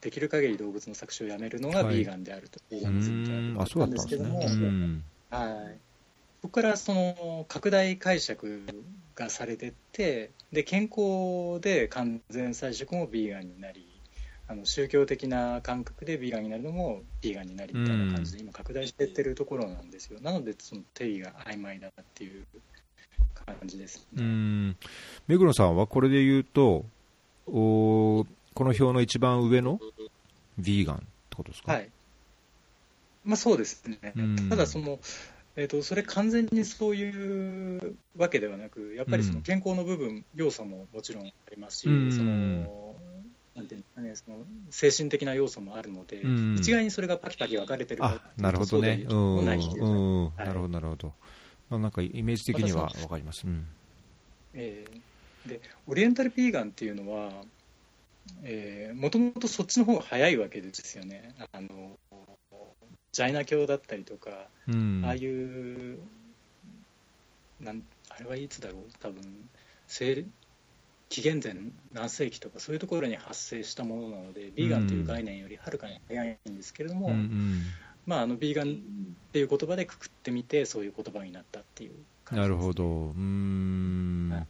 [0.00, 3.58] できる限り動物の搾取をやめるのがはいビーガンであると、ビーうガニズムとん。
[3.58, 5.04] あ、あったそうだったんですけども、うん。
[5.30, 5.80] はい、
[6.42, 8.84] そこからその拡大解釈
[9.14, 13.93] がされてってで健康で完全菜食もビーガンになり
[14.46, 20.20] あの宗教的な感覚でビーガンになるのもビーガンになりみたいな感じで今拡大していってるところなんですよ。
[20.20, 22.44] なのでその定義が曖昧だっていう
[23.46, 24.76] 感じですうね、ん。
[25.26, 26.84] 目黒さんはこれで言うと、
[27.46, 29.78] おこの表の一番上の
[30.60, 31.04] ヴィーガンって
[31.36, 31.90] ことですか、はい。
[33.24, 34.12] まあそうですね。
[34.14, 34.48] うん。
[34.50, 34.98] ただその
[35.56, 42.12] えー、とそれ完全にそういうわけではなく、やっぱりその健康の部分、要素ももちろんありますし、うん。
[42.12, 42.96] その
[43.54, 46.54] なんていうんですかね、その精神的な要素もあるので、うん。
[46.58, 50.24] 一概にそれがパキパキ分かれてるかあなるほどね、そううんないうん。
[50.24, 50.46] はい。
[50.46, 51.14] なるほど、なるほど、
[51.70, 53.46] まあ、なんかイメージ的には分かります。
[53.46, 53.66] うん。
[54.54, 55.00] えー
[55.48, 57.30] でオリエンタルピーガンっていうのは、
[58.94, 61.34] もともとそっちの方が早いわけですよね。
[61.52, 61.98] あの
[63.12, 65.02] ジャイナ教だったりとか、うん。
[65.04, 65.98] ああいう
[67.60, 68.82] なんあれはいつだろう？
[69.00, 69.22] 多分
[69.86, 70.26] 西
[71.14, 71.54] 紀元前
[71.92, 77.62] 何世紀とかそういうところに発生したものなのでビーガンという概念よりはるかに早いんですけれども、うんうん。
[78.04, 81.92] まあ、あのビーガンっていう言葉でくくってみてそういう言葉になったっていう
[82.24, 84.30] 感じですなるほど、うーん。
[84.32, 84.46] はい。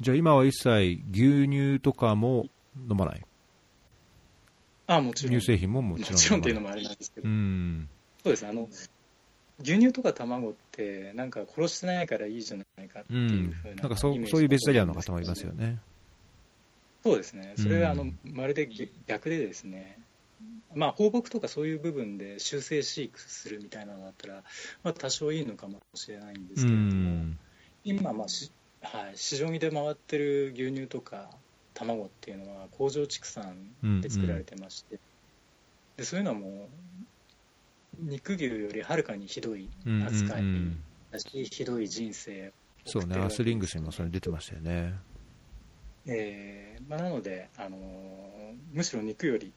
[0.00, 2.46] じゃあ今は一切牛乳とかも
[2.90, 3.22] 飲まない、
[4.88, 5.38] あもちろん。
[5.38, 7.88] 乳製品ももちろんもちろんっていうのももあれなんですけど、うん。
[8.24, 8.50] そうですね。
[8.50, 8.68] あの
[9.60, 15.78] 牛乳とか卵ってなんか殺してないからいいじゃないかってういうんふうな,、なんかそうそういうベジタリアンの方もいますよね。
[17.02, 17.54] そうですね。
[17.56, 18.68] それはあの、うんまるで
[19.06, 19.98] 逆でですね
[20.74, 24.42] まあ放牧とかそういう部分で修正飼育するみたいなのだったら、
[24.82, 27.38] まあ、多少いいのかもしれないんですうけれども、ん。
[27.84, 31.30] 今、まあしはい、市場に出回ってる牛乳とか
[31.74, 33.54] 卵っていうのは工場畜産
[34.00, 34.98] で作られてまして、
[35.96, 36.68] でそういうのはもう
[37.98, 42.52] 肉牛よりはるかにひどいうんうん扱いうんだし、ひどい人生を
[42.84, 44.94] そうね、アースリングスにもそれ出てましたよね。
[46.06, 47.76] えーまあ、なので、あの
[48.72, 49.52] むしろ肉より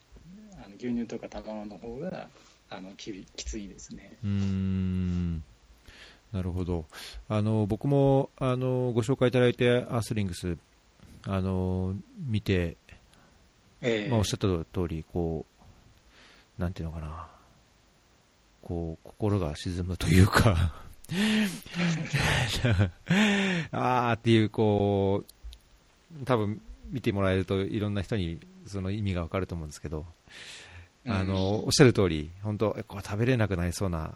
[0.64, 2.28] あの牛乳とか卵の方が
[2.70, 4.16] あのきびきついですね。
[4.22, 5.42] うーん。
[6.32, 6.86] なるほど。
[7.28, 10.56] あの僕もあのご紹介いただいてアースリングス
[11.24, 11.94] あの
[12.26, 12.76] 見て、
[13.80, 14.10] えー。
[14.10, 15.46] まあ、おっしゃった通りこ
[16.58, 17.28] うなんていうのかな。
[18.62, 20.74] こう心が沈むというか。
[23.70, 25.32] あーっていうこう
[26.24, 30.06] 多分見てもらえるといろんな人にその意味がわかると思うんですけど、
[31.06, 34.14] あのおっしゃる通り本当これ食べれなくなりそうな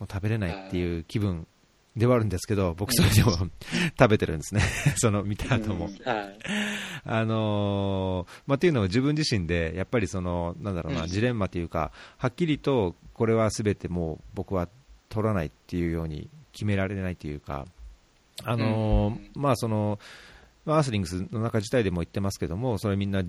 [0.00, 1.46] 食べれないっていう気分
[1.96, 3.32] ではあるんですけど僕それでも
[3.98, 4.60] 食べてるんですね。
[4.96, 5.92] その見た後も、うん。
[6.04, 6.38] はい。
[7.04, 11.08] あのーまあ、っていうのは自分自身でやっぱりそのなんだろうな、うん。
[11.08, 14.68] ジレンマというかはっきりとこれはすべてもう僕は
[15.08, 17.66] 取らないっていうように決められないというか、
[18.44, 19.30] あのーうん。
[19.34, 19.98] まあその
[20.66, 23.22] まあアースリングスの中自体でも言ってますけどもそれみんな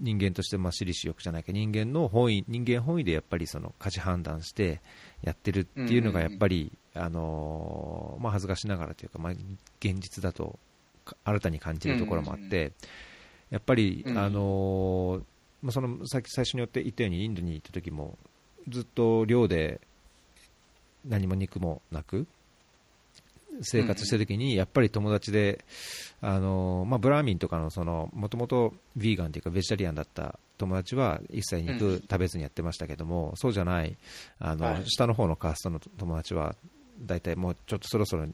[0.00, 4.80] 人間としてまあ私利私欲じゃないけど人間の本意人間本位でやっぱりその価値判断して
[5.22, 9.32] やってるっていうのがやっぱり、あのーまあ、恥ずかしながらというか、まあ、
[9.80, 10.58] 現実だと
[11.04, 12.72] か新たに感じるところもあって、
[13.50, 14.18] やっぱり、うん。
[14.18, 15.22] あのー
[15.62, 18.16] まあ、そのさっき最初に言って言ったようにインドに行った時も
[18.68, 19.80] ずっと寮で
[21.04, 22.26] 何も肉もなく
[23.62, 25.64] 生活してる時にやっぱり友達で、
[26.20, 32.00] あのーまあ、ブラーミンとかのそのもともとヴィーガンというかベジタリアンだった友達は一切肉うん。
[32.00, 33.96] 食べずにやってましたけども、そうじゃない
[34.38, 34.82] あの、はい。
[34.86, 36.54] 下の方のカーストの友達は
[37.00, 38.26] 大体もうちょっとそろそろ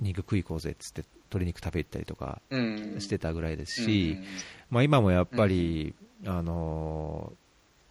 [0.00, 2.96] 肉食い行こうぜっつって鶏肉食べたりとかうん。
[3.00, 4.18] してたぐらいですし、
[4.70, 5.94] まあ、今もやっぱり、
[6.26, 7.43] あのー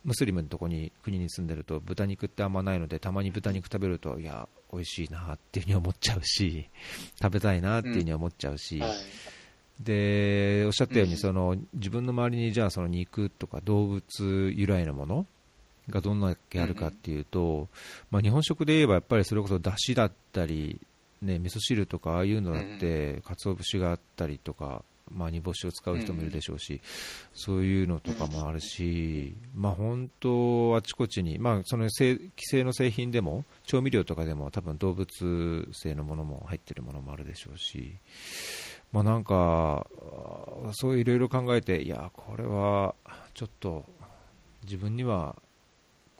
[0.03, 6.69] ムスリムのとこに国に住んでると豚肉ってあんまないのでたまに豚肉食べるといや美味しいなっていうふうに思っちゃうし
[7.21, 8.91] 食べたいなっていうふうに思っちゃうし、はい。
[9.79, 14.03] でおっしゃったようにうんその自分の周りにじゃあその肉とか動物
[14.55, 15.25] 由来のもの
[15.89, 17.67] がどんだけあるかっていうと、
[18.11, 20.79] まあ、日本食で言えばやっぱりそれこそだしだったり、
[21.21, 26.81] ね、味噌汁とかああいうのだって鰹節があったりとか、まあ、煮干しを使う人もいるでしょうし、
[27.33, 37.97] そういうのとかもあるし、まあ、本当あちこちに、まあ、その製既製の製品でも調味料とかでも多分動物性のものも入ってるものもあるでしょうし。
[38.91, 39.87] まあ、なんか、
[40.73, 42.93] そういろいろ考えて、いや、これは
[43.33, 43.85] ちょっと
[44.63, 45.35] 自分には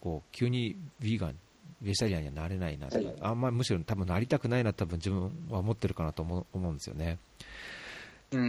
[0.04, 1.36] こう急にヴィーガン、
[1.82, 7.20] ベジタリアンにはなれないなとか、あんまりむしろ多分なりたくないな、多分自分は思ってるかなと思う思うんですよね。
[8.38, 8.46] うう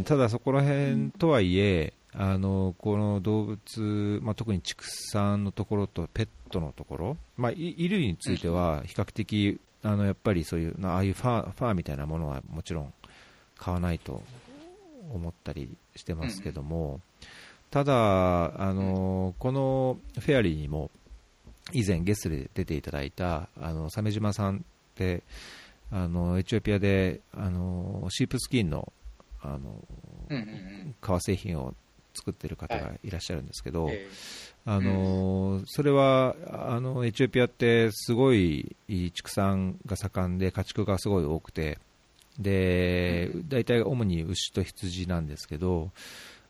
[0.00, 0.04] ん。
[0.04, 12.92] ただそこら辺とはいえ、あのこの動物、まあ、特に畜産のところとペットのところ、まあ、い衣類については比較的、あのやっぱりそういう、なああいうファーファーみたいなものはもちろん
[13.56, 14.22] 買わないと
[15.12, 17.00] 思ったりしてますけども、
[17.70, 20.90] ただ、あのこのフェアリーにも
[21.72, 24.60] 以前ゲストで出ていただいたあの鮫島さんっ
[24.94, 25.22] て
[25.90, 28.92] あのエチオピアであのシープスキンの
[29.42, 29.82] あの
[30.28, 30.94] うんうんうん。
[31.00, 31.74] 革製品を
[32.14, 34.08] 作ってる方がいらっしゃるんですけど、え
[34.64, 38.76] あのそれはあのエチオピアってすごい
[39.12, 41.78] 畜産が盛んで家畜がすごい多くて
[42.38, 45.90] で大体主に牛と羊なんですけど、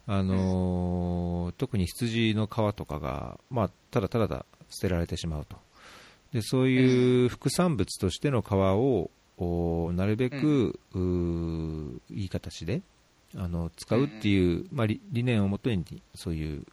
[0.07, 5.57] あの特に羊の皮とかが、まあ、ただただだ捨てられてしまうと。
[6.33, 9.11] でそういう副産物としての皮を
[9.43, 12.83] おなるべく、うーいい形で
[13.35, 16.67] あの使うっていう、まあ、理理念をもとにそういう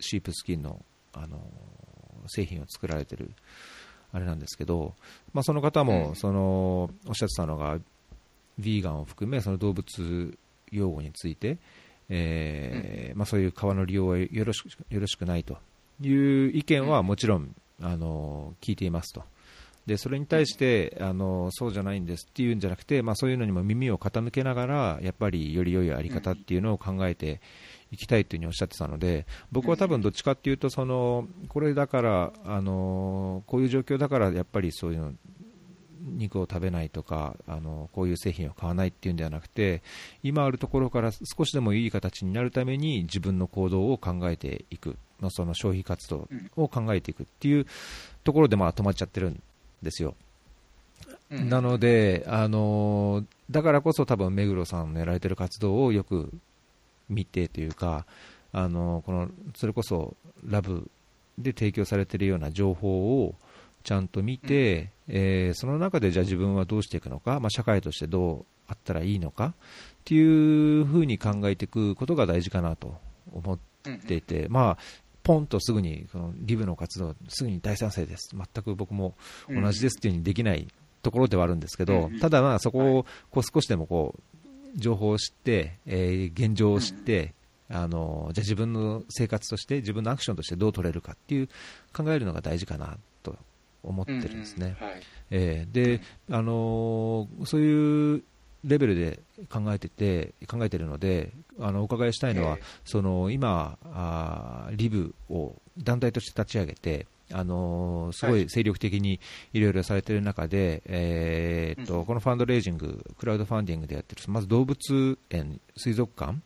[0.00, 1.40] シープスキンの、あの
[2.28, 3.30] 製品を作られてる
[4.12, 4.94] あれなんですけど、
[5.32, 6.16] まあ、その方も、うん。
[6.16, 10.38] そのおっしゃってたのがヴィーガンを含めその動物
[10.70, 11.58] 用語について、
[12.08, 15.58] えーまあ、そういう革の利用はよろしくよろしくないと
[16.00, 19.22] いう意見はもちろん、あの聞いていますと。
[19.86, 27.40] でそれに対してあのそうじゃないんですっていうんじゃなくて、まあ、そういうのにも耳を傾けながらやっぱりより良いあり方っていうのを考えて
[27.90, 35.12] いきたいというふうにおっしゃってたので僕は多分どっちかっていうとそのこれだからあのこういう状況だからやっぱりそういうの
[36.02, 39.82] 肉を食べないとかあのこういう製品を買わないっていうんではなくて
[40.22, 47.66] 今あるところから少しでもいい形になるために自分の行動を考えていく、まあ、その消費活動を考えていくっていう
[48.24, 49.42] ところでまあ止まっちゃってるん
[49.82, 50.14] ですよ。
[51.30, 51.48] うん。
[51.48, 56.32] なので、あのだからこそ多分目黒さんのやられてる活動をよく
[57.08, 58.06] 見てというか、
[58.52, 60.90] あのこのそれこそラブ
[61.38, 63.34] で提供されているような情報を
[63.84, 69.52] ちゃんと見て、えーその中でじゃあ自分はどうしていくのか、まあ、社会としてどうあったらいいのかっ
[70.04, 72.96] ていうふうに考えていくことが大事かなと
[73.32, 73.58] 思っ
[74.06, 74.78] ていて、まあ、
[75.22, 79.14] ポンとすぐにこのリブの活動、すぐに大賛成です、全く僕も
[79.48, 80.68] 同じですっていうふうにできない
[81.02, 87.34] ところではあるんですけど、ただ、まあそこをこう少しでもこう情報を知って、えー、現状を知って、
[87.68, 91.48] あのじゃあ自分の生活として自分のアクションとしてどう取れるかっていう
[91.94, 93.36] 考えるのが大事かなと
[93.84, 94.76] 思ってるんですね。
[95.30, 96.00] えで、
[96.30, 98.22] あのそういう
[98.64, 109.20] レベルで考えてて考えてるのであのお伺いしたいのは、えー、その今あリブを団体として立ち上げてあのすごい精力的に
[109.52, 116.38] いろいろされている中で、えー、っとこのファンドレイジング、クラウドファンディングでやってる、まず動物園、水族館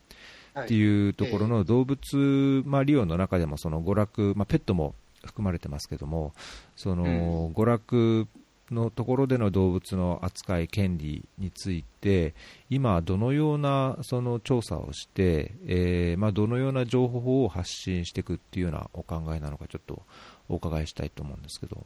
[0.60, 4.94] っていうところの動物、まあ、利用の中でもその娯楽、まあ、ペットも
[5.24, 6.34] 含まれてますけども、
[6.76, 8.28] その娯楽
[8.70, 12.34] のところでの動物の扱い、権利について、
[12.70, 20.02] 今、どのようなその調査をして、えーまあ、どのような情報を発信していくっていうようなお考えなのか、ちょっと
[20.48, 21.84] お伺いしたいと思うんですけど。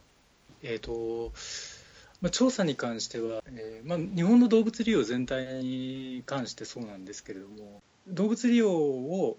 [0.62, 1.32] えーと
[2.20, 9.38] まあ、調査に関しては、えーまあ、日本の動物利用全体に関してそうなんですけれども動物利用を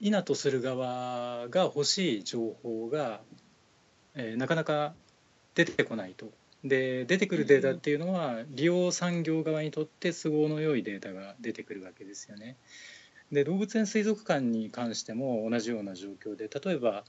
[0.00, 3.20] 否とする側が欲しい情報が、
[4.14, 4.94] えー、なかなか
[5.54, 6.26] 出てこないと
[6.64, 12.56] で出てくるデータっていうのは利用産業側にとって都合の良いデータが出てくるわけですよね。
[13.30, 17.04] で動物園水族館に関しても同じような状況で例えば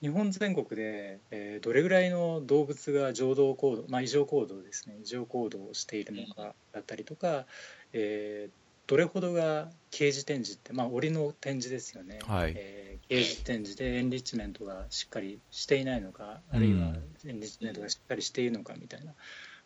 [0.00, 4.98] 日本全国で、えー、どれぐらいの動物が情動行動、まあ、異常行動ですね。
[5.02, 7.46] 異常行動をしているのかだったりとか、
[7.92, 12.54] えー、どれほどが掲示展示って、まあ、檻の展示ですよね、はい。
[12.56, 16.94] えー、掲示展示でエンリッチメントがしっかりしていないのかあるいは
[17.26, 19.14] エンリッチメントがしっかりしているのかみたいな。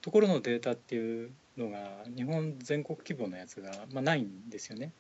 [0.00, 1.78] ところのデータっていうのが
[2.16, 4.92] 日本全国規模のやつが、まあ、ないんですよね。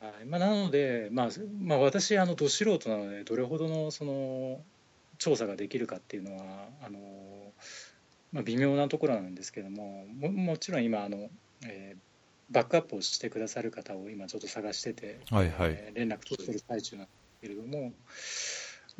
[0.00, 0.24] はい。
[0.24, 1.28] まあ、なので、まあ
[1.60, 4.60] まあ、私あのど素人なのでどれほどのその
[5.18, 6.98] 調査ができるかっていうのはあの、
[8.32, 11.28] まあ、微妙なところなんですけどもももちろん今あの、
[11.66, 11.98] えー、
[12.50, 15.70] バックアップをしてくださる方を今ちょっと探してて、はいはい。
[15.72, 17.92] えー、連絡取ってる最中なんですけれども。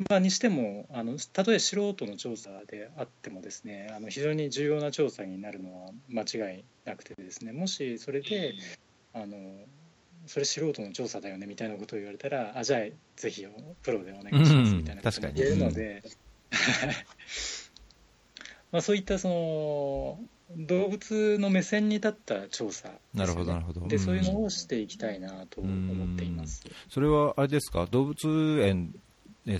[0.09, 8.53] まあ、にしてもあのたとえ素人の調査であってもですねあの非常に重要な調査になるのは間違いなくてですねもしそれで
[9.15, 9.37] あの
[10.27, 12.81] それ素人の調査だよねみたいなことを言われたらあじゃあ
[13.15, 13.43] ぜひ
[13.81, 16.03] プロでお願いしますみたいなことが言えるので、
[18.71, 20.19] まあそういったその
[20.55, 23.87] 動物の目線に立った調査、ね、なるほどなるほど。
[23.87, 26.63] でそういうのをしていきたいなと思っています。
[26.89, 27.85] それはあれですか？
[27.91, 28.95] 動物園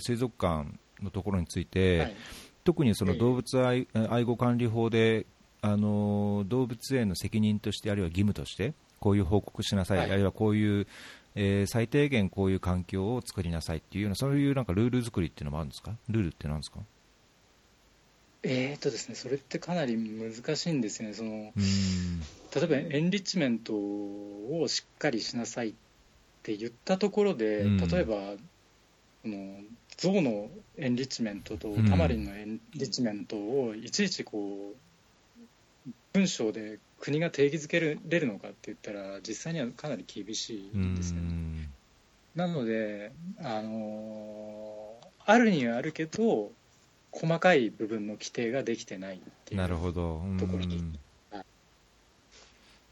[0.00, 0.70] 水族館
[1.02, 2.16] のところについて、はい、
[2.64, 5.26] 特にその動物愛,、愛護管理法で
[5.60, 10.86] あの動物園の責任としてあるいは義務としてこういう報告しなさい、はい、あるいはこういう、
[11.34, 16.80] えー、最低限こういう環境を作りなさいっていうような、そういうなんかルール作りっていうのもあるんですか、ルールってなんですか？
[18.42, 21.52] えーとですね、それってかなり難しいんですよね、その
[22.54, 25.74] 例えばエンリッチメントをしっかりしなさいっ
[26.42, 28.16] て言ったところで、例えば、
[29.22, 29.60] この
[29.96, 34.72] 象のエンリッチメントとタマリンのエンリッチメントをいちいちこ
[35.86, 41.20] う文章で国が定義づけれるのかって言ったら実際にはかなり厳しいんですね。
[42.36, 43.10] なので、
[43.42, 44.94] あの
[45.26, 46.52] あるにはあるけど
[47.12, 50.22] 細かい部分の規定ができてないっていうなるほど。
[50.38, 50.64] ところ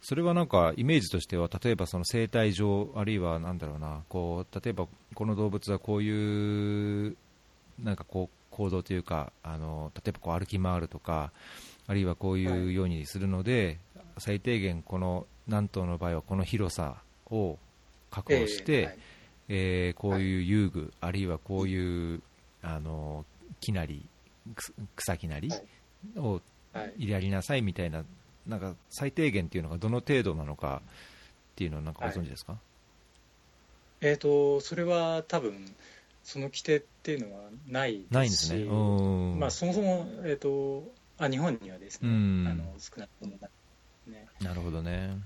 [0.02, 4.02] それはなんかイメージとしては例えばその生態上あるいはなんだろうな。
[4.08, 7.16] こう例えばこの動物はこういう
[7.82, 11.32] なんかこう行動というかあの例えばこう歩き回るとか
[11.88, 13.78] あるいはこういうようにするので、
[14.18, 16.96] 最低限この南東の場合はこの広さ
[17.30, 17.58] を
[18.10, 18.98] 確保して、えーはい、
[19.48, 22.22] えー、こういう遊具、はい、あるいはこういう
[22.62, 23.24] あの
[23.66, 24.08] 木なり
[24.94, 25.50] 草木なり
[26.16, 26.40] を
[26.96, 28.04] 入れやりなさいみたいな
[28.46, 30.90] なんか最低限っていうのがどの程度なのかっ
[31.56, 32.60] ていうのはなんかご存知ですか、はい、
[34.02, 35.74] えーと、それは多分
[36.22, 40.84] その規定っていうのはないないんですね、まあ、そもそも、えーと、
[41.18, 43.36] あ日本にはですね、あの少なくとも
[44.06, 44.26] ね。
[44.40, 45.18] なるほどね。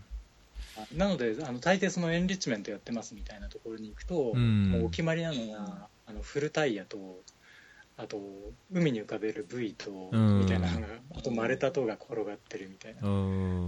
[0.97, 6.97] なのであの大抵そのエンリッチメントやってますみたいなところに行くと、うん、もうお決まりなのがあのフルタイヤと
[8.03, 8.19] あと
[8.73, 10.87] 海に浮かべるブイと、みたいなのが
[11.17, 13.01] あとマレタとが転がってるみたいな、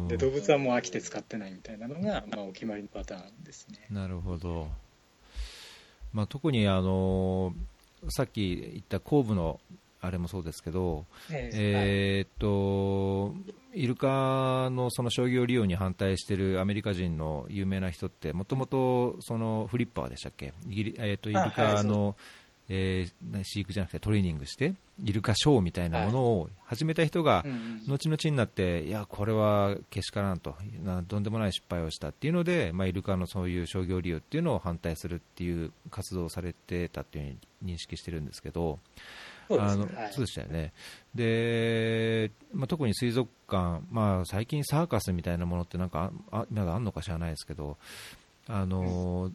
[0.08, 3.86] で動物はもう飽きて使ってないみたいなのが、まあ、お決まりのパターンですね。
[3.90, 4.68] なるほど、
[6.12, 7.52] まあ、特にあの
[8.08, 9.60] さっき言った後部の
[10.00, 13.34] あれもそうですけど、ええーっと
[13.74, 20.52] イルカのその商業利用に反対しているアメリカ人の有名な人ってもともとそのフリッパーでしたっけ？
[20.68, 22.16] イギリ、えーっとイルカの、
[22.74, 27.82] えー飼育じゃなくてトレーニングしてイルカショーみたいなものを始めた人が、うんうん。
[27.86, 38.78] 後々になって、いや、これはけしからんとな、とんでもない失敗をしたっていうので、まあ、イルカのそういう商業利用っていうのを反対するっていう活動をされてたっていうふうに認識してるんですけど、
[39.48, 40.72] そうですあのしたよね、
[41.14, 47.76] でまあ、特に水族館、まあ、最近サーカスみたいなものってなんかああまだあんのか知らないですけど、
[48.48, 49.30] あの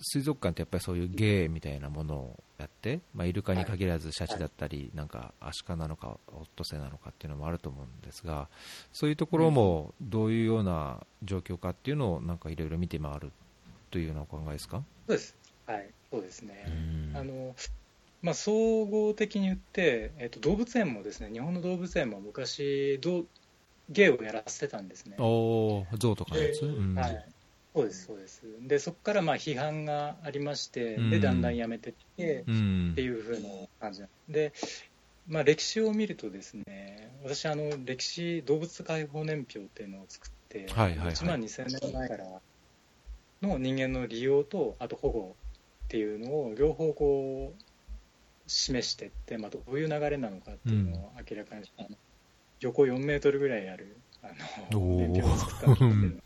[0.00, 8.48] 水族館ってやっぱりそういう芸みたいなものをやって、まあ、イルカに限らずシャチだったり、なんかアシカなのかオットセイなのかっていうのもあると思うんですが
[8.92, 13.32] そういうところもどういうような状況かっていうのをなんかいろいろ見て回る
[13.90, 15.36] というようなお考えですか、そうです。
[15.66, 16.64] はい、そうですね。
[16.66, 16.70] う
[17.14, 17.16] ん。
[17.16, 17.54] あの
[18.22, 23.26] まあ、総合的に言って、えっと、動物園もですね、日本の動物園も昔、どう
[23.90, 25.16] 芸をやらせてたんですね。
[25.18, 26.94] おー象とかのやつ、うん。
[26.94, 27.26] はい、
[27.74, 28.42] そうです、そうです。
[28.60, 31.10] で、そこからまあ批判がありまして、うん。
[31.10, 32.90] で、だんだんやめてって、うん。
[32.92, 33.48] っていう風な
[33.80, 34.52] 感じなんで、
[35.26, 41.14] まあ、歴史を見るとですね、私、あの歴史動物解放年表っていうのを作って、はいはいはい。
[41.14, 42.24] 1万2000年前から
[43.40, 45.36] の人間の利用と、あと保護
[45.84, 47.62] っていうのを両方こう
[48.46, 51.96] 示していって、まあ、どういう流れなのかっていうのを明らかにした、あの
[52.60, 54.28] 横4メートルぐらいあるあ
[54.72, 56.21] の年表を作ったんですけど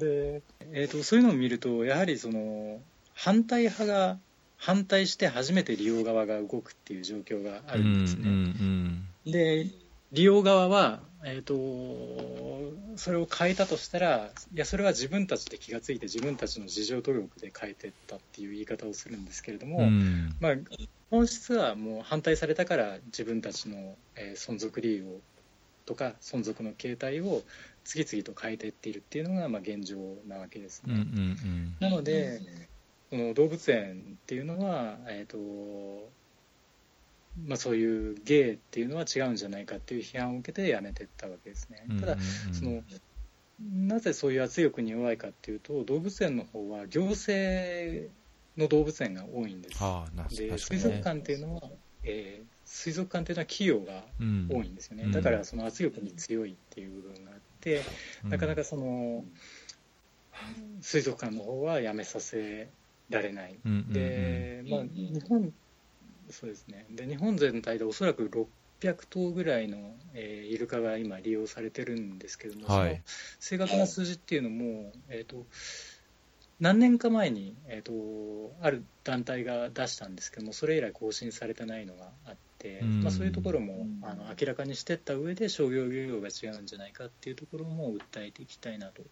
[0.00, 0.42] で、
[0.72, 2.80] えー、とそういうのを見ると、やはりその
[3.14, 4.18] 反対派が
[4.56, 8.22] 反対して初めて利用側が動くっていう状況があるんですね。
[8.26, 9.66] うんで
[10.12, 20.52] 利用側は、えー、とそれを変えたとしたらいやそれは自分たちで気がついて自分たちの自助努力で変えていったっていう言い方をするんですけれども、うんうんまあ、
[21.10, 25.04] 本質はもう反対されたから自分たちの、えー存続利用
[25.86, 27.42] とか存続の形態を
[27.84, 31.02] 次々と変えていっているっていうのが、まあ、現状なわけですうんうね。
[31.02, 32.40] んなので、
[33.10, 36.08] その動物園っていうのは、えーと
[37.46, 41.84] まあ、そういう芸っていうのは違うんじゃないかっていう批判を受けてやめていったわけですね。
[41.88, 42.16] うんただ
[42.52, 42.82] その
[43.86, 48.10] なぜそういう圧力に弱いかっていうと動物園の方は行政
[48.56, 49.82] の動物園が多いんです。
[49.82, 51.62] はあで水族館っていうのは、
[52.02, 57.82] えー水族館っていうのは企業がうん多いんですよね、うんだからその圧力に強いっていう部分があって、
[58.24, 59.24] なかなかその
[60.80, 62.68] 水族館の方はやめさせ
[63.10, 65.52] られない、でまあ、日本
[66.30, 66.86] そうですね。
[66.90, 68.48] で日本全体でおそらく
[68.80, 73.02] 600頭ぐらいの、えーイルカが今利用されてるんですけども、はい。
[73.38, 75.46] その正確な数字っていうのも、えー、と
[76.60, 83.02] 何年か前に、えー、とある団体が出したんですけどもそれ以来更新されてないのがあって、うん。
[83.02, 89.02] まあ、そういうところもあの明らかにしていった上で商業利用が違うんじゃないかっていうところも訴えていきたいなと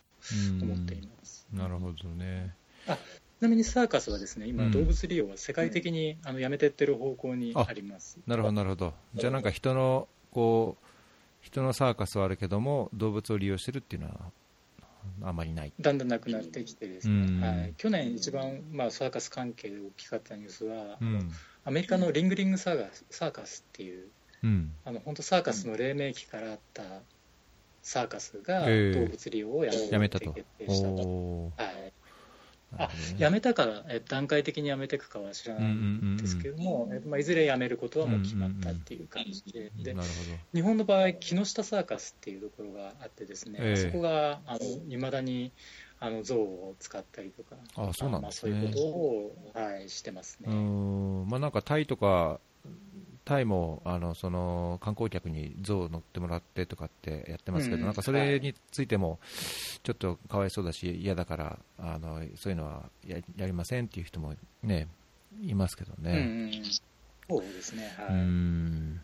[0.63, 1.47] 思っています。
[1.53, 2.55] うんなるほどね。
[2.87, 4.71] ちなみにサーカスはですね今、うん。
[4.71, 8.19] 動物利用は世界的にあのやめていってる方向にあります。
[8.27, 8.95] なるほどなるほど。
[9.15, 10.85] じゃあなんか人のこう
[11.41, 14.15] 人のサーカスはあるけども動物を利用してるっていうのは
[15.23, 15.73] あまりない。
[15.81, 17.41] だんだんなくなってきてですね、うん。
[17.41, 21.31] はい、去年一番、まあ、サーカス関係で大きかったニュースは、うん
[21.65, 24.09] アメリカのリングリングサーカスサーカスっていう
[24.43, 24.73] うん。
[24.85, 26.83] あの本当サーカスの黎明期からあった
[27.83, 30.33] サーカスがええ動物利用をやめたと。
[30.33, 31.53] 決定したと、
[33.17, 39.97] やめたかえ段階的にやめていくかは知らないんですけども、えまあ、いずれやめることはもう決まったっていう感じで,、で
[40.53, 43.77] 日本の場合木下サーカスっていうところがあってですね、ええ。
[43.77, 44.41] そこが
[44.89, 45.53] いまだに
[46.01, 47.57] あの象を使ったりとか。
[47.75, 48.53] あそうなんですね。
[48.53, 50.53] まあ、そういうことを、はい、してますね。
[50.53, 51.29] ん。
[51.29, 52.41] まあなんかタイとか
[53.25, 57.85] タイもあのその観光客に象乗ってもらってとかってやってますけど、うん。
[57.85, 59.19] なんかそれについても
[59.83, 64.89] ちょっとかわいそうだし嫌だからあのそういうのはややりませんっていう人もね
[65.43, 66.13] いますけどね。
[66.13, 66.53] んうん
[67.29, 69.01] そうですね、はういん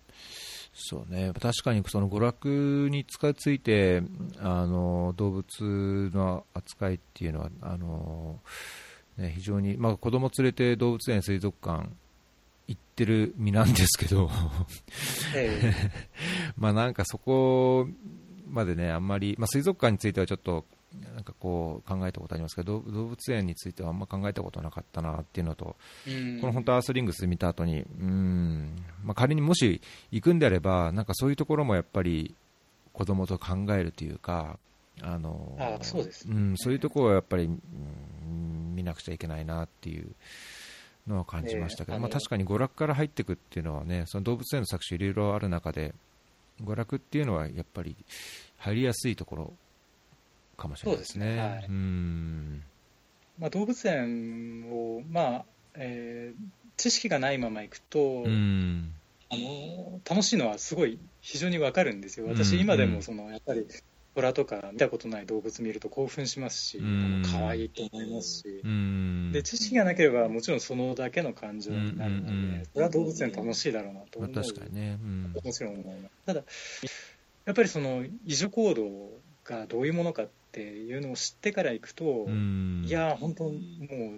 [0.75, 4.03] そうね、確かにその娯楽につかついて
[4.41, 8.41] あの動物の扱いっていうのはあの、
[9.17, 11.89] ね、非常に、まあ、子供連れて動物園、水族館
[12.67, 14.29] 行ってる身なんですけど。
[15.37, 15.73] え
[16.59, 17.89] まあなんかそこ
[18.49, 20.65] までねあんまり、まあ、水族館についてはちょっと
[21.15, 29.81] なんかこう考えたことありますけど動物園についてはあんま考えたことなかったなっていうのとこの本当アースリングス見た後に、うーん、まあ、仮にもし
[30.11, 32.35] 行くんであれば、なんかそういうところもやっぱり
[32.93, 34.59] 子供と考えるというか、
[35.03, 37.61] あのあそうですうん、そういうところはやっぱり、うん
[38.75, 40.09] 見なくちゃいけないなっていう
[41.07, 45.95] のは感じましたけど、えーあのまあ、確かに娯楽から入っていくっていうのはね、その動物園の作種いろいろある中で、
[46.63, 47.97] 娯楽っていうのはやっぱり
[48.59, 49.53] 入りやすいところ
[50.55, 51.25] かもしれないですね。
[51.25, 51.43] そうですね。
[51.43, 51.67] はい。
[51.67, 52.63] うん。
[53.39, 55.45] まあ、動物園を、まあ
[55.77, 56.45] えー
[56.77, 58.91] 知識がないまま行くと、うん。
[59.31, 63.65] あの楽しいのはすごい非常にわかるんですよ、うん私、今でうんもそのやっぱり
[64.15, 66.81] 虎とか見たことない動物見ると興奮しますし、
[67.33, 69.31] 可愛いと思いますし、うん。
[69.33, 75.33] で知識がなければもちろんそのだけの感情になるので、それは動物園楽しいだろうなとまあ、思う、確かにね、うん。
[75.45, 76.15] もちろん思います。
[76.27, 76.45] ただ、
[77.47, 83.55] やっぱりその異常行動がどういうものかっていうのを知ってから行くと、うんいやー、本当、もう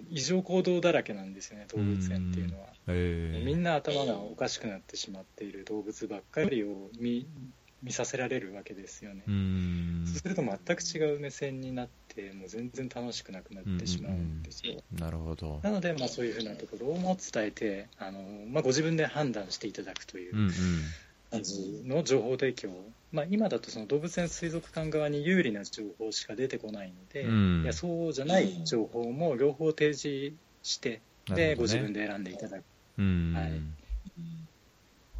[0.09, 2.67] 異常行動だらけなんですよね、動物園っていうのは。
[2.87, 7.27] えーみんな頭がおかしくなってしまっている動物ばっかりを見
[7.83, 9.23] 見させられるわけですよね。
[9.27, 14.81] うんそうすると全く違う目線になって、もう全然楽しくなくなってしまうんですよ。
[14.93, 15.59] なるほど。
[15.63, 20.51] なので、まあ、そういうふうなところも伝えて、あのまあ、ご自分で判断していただくといううんうん
[21.31, 22.69] 感じの情報提供、
[23.11, 27.61] まあ、今だとその動物園水族館側に有利な情報しか出てこないので、うん。
[27.63, 31.55] いやそうじゃない情報も両方提示して、でなるほどね。
[31.55, 32.63] ご自分で選んでいただく。
[32.97, 33.33] うん。
[33.35, 33.61] はい。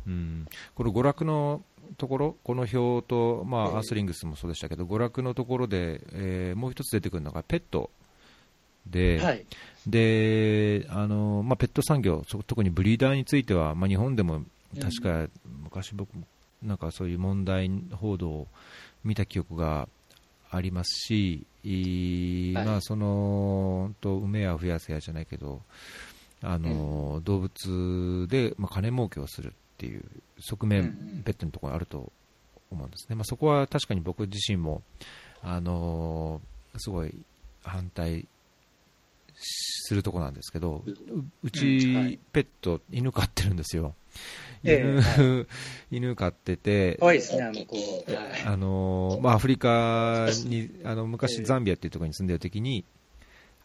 [0.08, 1.62] うん、この娯楽の
[1.98, 3.76] ところ、この表と、まあ、ええ。
[3.76, 7.90] アースリングスもそうでしたけど、娯楽のところで、えーもう一つ出てくるのがペット。
[8.86, 9.46] で、はい、
[9.86, 14.44] であのまあ、ペット産業、そ特にブリーダーについては、まあ、日本でも
[14.80, 16.26] 確か昔、僕も
[16.64, 18.48] なんかそういう問題報道を
[19.04, 19.88] 見た記憶が
[20.50, 22.66] ありますし、いはい。
[22.66, 25.62] まあ、そのと梅や増やせやじゃないけど、
[26.42, 30.04] あの動物で、まあ、金儲けをするっていう
[30.40, 32.12] 側面、ペットのところにあると
[32.72, 34.82] 思うんですね、まあ、そこは確かに僕自身も、
[35.44, 36.42] あの
[36.78, 37.14] すごい
[37.64, 38.28] 反対
[39.36, 40.92] するところなんですけど、う
[41.44, 43.94] うち、ペット、犬飼ってるんですよ。
[44.64, 45.46] ええ犬,、は
[45.92, 47.76] 犬飼ってて、可愛いですね、あの子。
[47.76, 48.44] はい。
[48.46, 52.86] あのまあ、アフリカにあの昔、ええザンビアっていうところに住んでる時に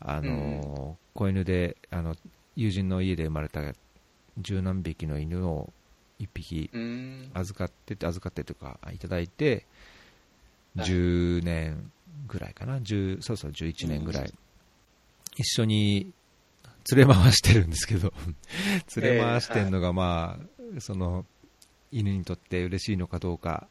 [0.01, 2.17] あの、子犬であの
[2.57, 3.61] 友人の家で生まれた
[4.39, 5.73] 十何匹の犬を
[6.21, 6.71] 1匹
[7.35, 9.67] 預かってて預かってとかいただいて
[10.77, 10.89] はい。
[10.89, 11.93] 10年
[12.27, 14.33] ぐらいかな、10そうそう11年ぐらい、
[15.37, 16.13] 一緒に
[16.91, 18.13] 連れ回してるんですけど。
[18.97, 20.47] 連れ回してるのが、まあ
[20.81, 21.25] その
[21.91, 23.69] 犬にとって嬉しいのかどうか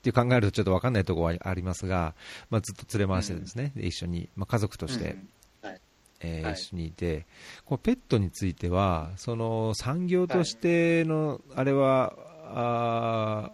[0.00, 2.14] っていう考えるとちょっと分かんないところはありますが、
[2.48, 5.04] まあ、ずっと連れ回してですね、で一緒に、まあ、家族として、
[5.62, 5.68] うん。
[5.68, 5.72] はい。
[5.72, 5.80] はい。
[6.22, 7.26] えー一緒にいて、
[7.64, 13.50] こうペットについては、その産業としての、あれは、あ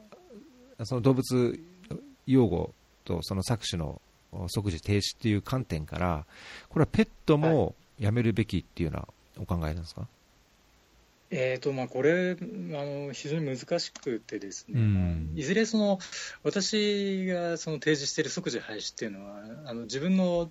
[0.78, 1.58] ーその動物
[2.26, 2.74] 用語
[3.04, 4.00] とその搾取の
[4.48, 6.26] 即時停止っていう観点から、
[6.68, 10.06] これはペットもやめるべきっていうのはお考えなんですか、
[11.30, 15.98] えーとまあ、これあの、非常に難しくてですね、うんいずれその
[16.42, 20.48] 私がその提示している即時廃止っていうのは、あの自分の、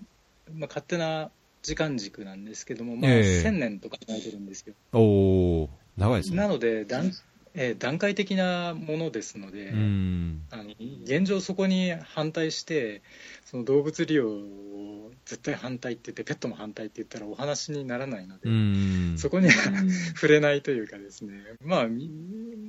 [0.52, 1.30] まあ、勝手な
[1.62, 4.74] 時間軸なんですけども、まあええ1000年と考えてるんですよ。
[4.92, 5.00] お
[5.64, 6.36] お長いですね。
[6.36, 7.12] なので段、
[7.54, 10.64] えー段階的なものですので、うんあの
[11.04, 13.02] 現状、そこに反対して、
[13.46, 19.14] その動物利用を絶対反対って言って、ペットも反対って言ったらお話にならないので、うん。
[19.18, 19.52] そこには
[20.14, 22.08] 触れないというかですね、まあ、み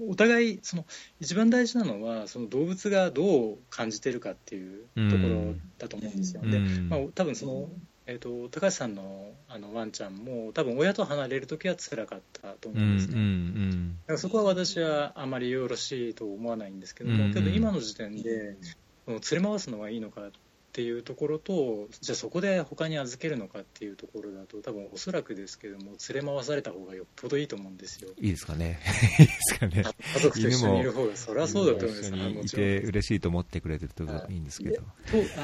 [0.09, 0.85] お互い、その
[1.19, 6.41] 一番大事なのは、その動物がどう感じてるかっていうところだと思うんですよ。
[6.41, 6.89] で、うん。
[6.89, 7.69] まあ、多分その、
[8.07, 13.13] えー、と高橋さんのあのワンちゃんも、多分親と離れるときは辛かったと思うんうんうんですね。
[13.15, 13.97] うん。
[14.01, 17.21] だからそこは私はあまりよろしいと思わないんですけども、うん。
[17.27, 18.57] うんけど今の時点で、
[19.05, 20.31] その連れ回すのがいいのか
[20.77, 28.11] っていうところと、じゃあそこで他に預けるのかっていうところだと、多分おそらくですけども、連れ回された方がよっぽどいいと思うんですよ。
[28.21, 28.79] いいですかね。
[29.19, 29.83] いいですかね。
[30.13, 32.09] 家族と一緒にいる方が、そりゃそうだと思います。
[32.09, 34.75] 一緒にいもちろんて嬉しいと思ってくれてるといいんですけど。
[34.75, 34.83] と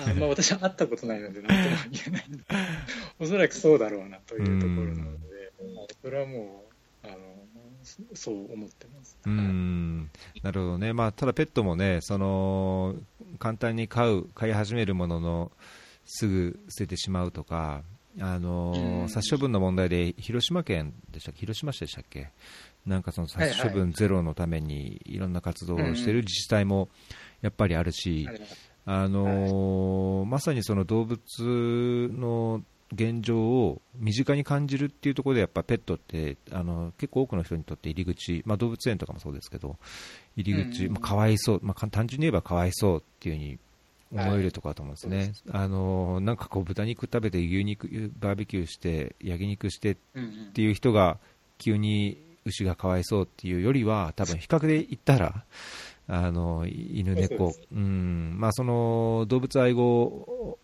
[0.08, 2.26] あまあ、私は会ったことないので、なんとも言えない
[3.18, 5.52] おそらくそうだろうなというところなので、
[6.00, 6.63] それはもう、
[8.16, 9.18] そそう思ってます。
[9.26, 10.10] うーん。
[10.42, 12.96] なるほどね、まあ、ただペットもね、その
[13.40, 15.52] 簡単に飼う、飼い始めるものの
[16.06, 17.84] すぐ捨ててしまうとか、
[18.20, 19.10] あのうん。
[19.10, 22.32] 殺処分の問題で広島県でしたっけ、広島市でしたっけ、
[22.86, 23.78] なんかその殺処はい。
[23.80, 26.90] 分ゼロのためにいろんな活動をしている自治体も
[27.42, 28.28] やっぱりあるし、
[28.86, 31.20] あのーまさにその動物
[32.12, 32.62] の
[32.94, 39.78] 現状を身近に感じるっていうところでやっぱペットってあの結構多くの人にとって入り口、まあ、動物園とかもそうですけど
[40.36, 43.60] 入り口、うんまあ、かわいそう、まあ、か単純に言えばかわいそうっていうふうに
[44.12, 49.96] 思えるところだと思うんですね、あのーなんかこう豚肉食べて牛肉バーベキューして焼肉してっ
[50.54, 51.18] ていう人が
[51.58, 55.46] 急に牛がかわいそうっていうよりは、多分比較で言ったら、
[56.08, 58.36] あの犬、猫、うん。
[58.38, 60.58] まあ、その動物愛護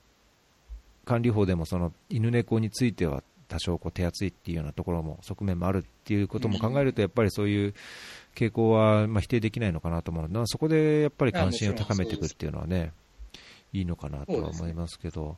[1.10, 7.74] 管理法でもその犬、猫については多少こう手厚いっていうようなところも側面もあるっていうことも考えると、やっぱりそういう
[8.36, 12.94] 傾向はまあ否定できないのかなと思うので、そこでやっぱり関心を高めていくっていうのはね、
[13.74, 15.38] いいのかなとは思いますけど。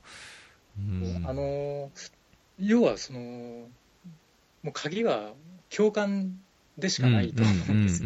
[0.78, 1.90] うんあの
[2.60, 5.34] 要はそのもう鍵は
[5.70, 6.40] 共感
[6.78, 8.04] でしかないと思うんです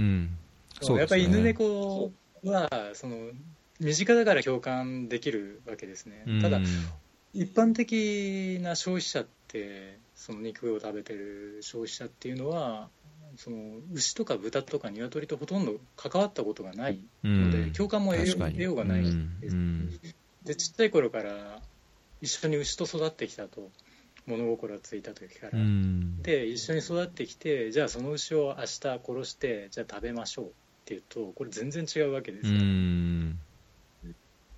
[0.91, 0.97] よ。
[0.97, 2.11] やっぱり犬猫
[2.43, 3.31] はその
[3.79, 6.23] 身近だから共感できるわけですね。
[6.41, 6.59] ただ、
[7.35, 12.87] 一般的な消費者ってその肉を食べてる消費者っていうのは
[13.35, 13.57] その
[13.93, 18.35] 牛とか豚とか鶏とほとんど関わったことがないので、共感も得よ
[18.71, 19.03] うがない
[19.41, 19.57] です、
[20.45, 21.59] でちっちゃい頃から
[22.21, 23.69] 一緒に牛と育ってきたと
[24.25, 25.59] 物心がついた時から、
[26.21, 30.49] で一緒に育ってきてじゃあその牛を明日殺してじゃあ食べましょうっ
[30.85, 32.53] ていうとこれ全然違うわけですよ、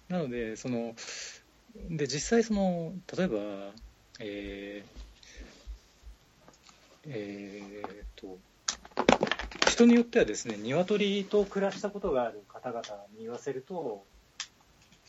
[0.09, 0.93] なのでその
[1.89, 3.37] で実際その例えば
[4.19, 8.37] えー、えー、と
[9.69, 12.81] 人によってはですね鶏と暮らしたことがある方々
[13.15, 14.03] に言わせると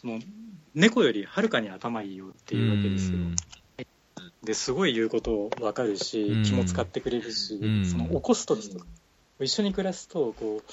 [0.01, 0.21] その
[0.75, 3.19] 猫よりはるかに頭いいよっていうわけですよ。
[4.45, 7.59] ですごい言うこと分かるし、気も使ってくれるし、
[7.91, 8.87] その起こす時とか
[9.41, 10.73] 一緒に暮らすとこう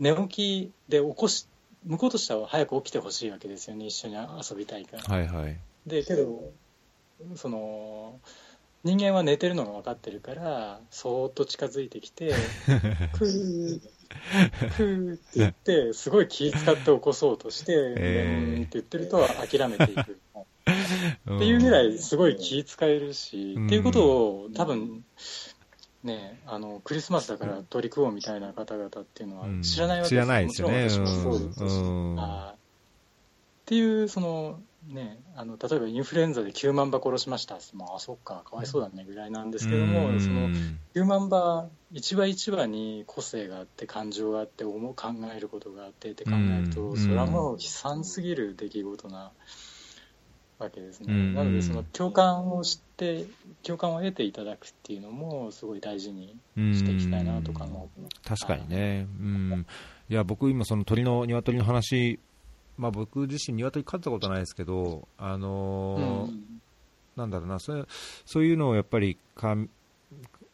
[0.00, 1.46] 寝起きで起こし
[1.86, 5.02] 向こうとしては早く起きてほしいわけですよね一緒に遊びたいから。
[5.02, 5.56] はいはい、
[5.86, 6.50] でけど
[7.36, 8.18] その
[8.84, 12.32] 人間は寝てるのが分かってるからそーっと近づいてきて
[13.18, 13.80] 「クー
[14.76, 20.18] クーって言って、すごい気使って起こそうとして、えー、って言ってると諦めていく。
[21.36, 25.04] っていうぐらいすごい気使えるし、うん、っていうことを多分、
[26.06, 30.88] ね、あのクリスマスだから取り食おうみたいな方々っていうのは知らないわけです、うん、知らないですよね。
[30.88, 32.54] そうですし、うん、っ
[33.66, 40.48] ていうそのね、あの例えばインフルエンザで9万羽殺しました、まあ、そっか、かわいそうだねぐらいなんですけども、その
[40.94, 49.32] 9万羽、一羽一羽に個性があって、感情があって、思う考えることがあってって考えると、それはもう悲惨すぎる出来事な
[50.58, 51.32] わけですね。
[51.32, 53.26] なので、その共感を知って、
[53.62, 58.02] 共感を得ていただくっていうのも、すごい大事にしていきたいなとか思う。
[58.24, 59.66] 確かにね、うん、
[60.08, 60.14] い。
[60.14, 62.18] や僕、今、その鳥の鶏の話
[62.78, 66.60] まあ、僕自身、鶏飼ったことないですけど、あのーうん、
[67.16, 67.84] なんだろうなそれ、
[68.24, 69.56] そういうのをやっぱりか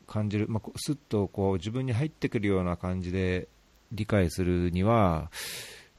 [0.06, 3.48] 感じる、まあ、すっとこう自分に入ってくるような感じで
[3.92, 5.30] 理解するには、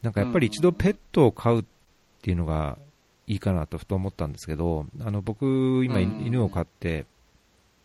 [0.01, 1.65] なんかやっぱり一度ペットを飼うっ
[2.21, 2.77] ていうのが
[3.27, 7.05] いいかなとふと思ったんですけど、あの僕、今、犬を飼って、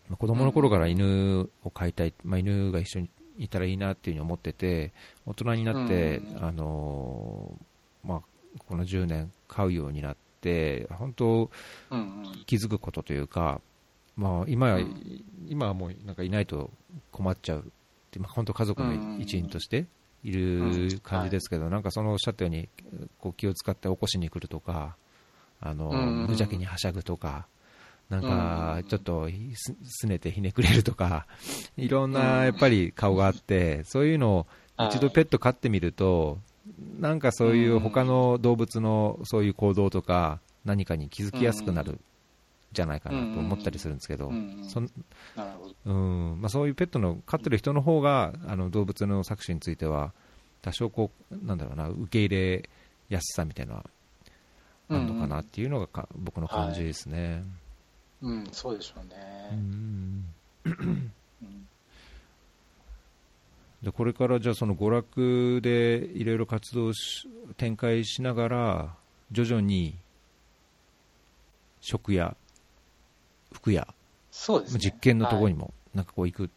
[0.08, 4.92] まあ、子供の頃から犬を飼いたい、まあ、犬が一緒にいたらいいなっていうふうに思ってて、
[5.26, 8.20] 大人になって、あのーまあ、
[8.66, 11.50] この10年飼うようになって、本当、
[12.46, 13.60] 気づくことというか、
[14.16, 14.80] まあ、今は、
[15.46, 16.70] 今はもうなんかいないと
[17.12, 17.72] 困っちゃう
[18.18, 19.86] まあ、本当、家族の一員として
[20.24, 22.68] いる感じですけど、なんかそのおっしゃったように、
[23.18, 24.96] こう気を使って起こしに来るとか、
[25.60, 27.46] あの無邪気にはしゃぐとか、
[28.08, 29.28] なんかちょっと
[29.84, 31.26] すねてひねくれるとか、
[31.76, 34.46] いろんなやっぱり顔があって、そういうのを
[34.88, 36.38] 一度ペット飼ってみると、
[36.98, 41.98] なんかそういう他の動物のそういう行動とか何かに気づきやすくなる
[42.72, 44.30] じゃないかなと思ったりするんですけど、
[44.62, 44.80] そ
[45.86, 50.12] うんまあ、そういうペットの飼ってる人の方があの動物の搾取については
[50.62, 52.68] 多少こうなんだろうな受け入れ
[53.08, 53.86] やすさみたいなのは
[54.88, 57.42] あるのかなっていうのがか、僕の感じですね。
[58.22, 59.50] はい、うん、そうでしょうね。
[59.52, 61.12] うん。
[63.82, 68.94] でこれからじゃあその娯楽でいろいろ活動し展開しながら
[69.30, 69.94] 徐々に
[71.80, 72.36] 食や
[73.52, 73.86] 服や
[74.32, 76.50] そうです、ね、実験のところにもなんかこう行く、はい、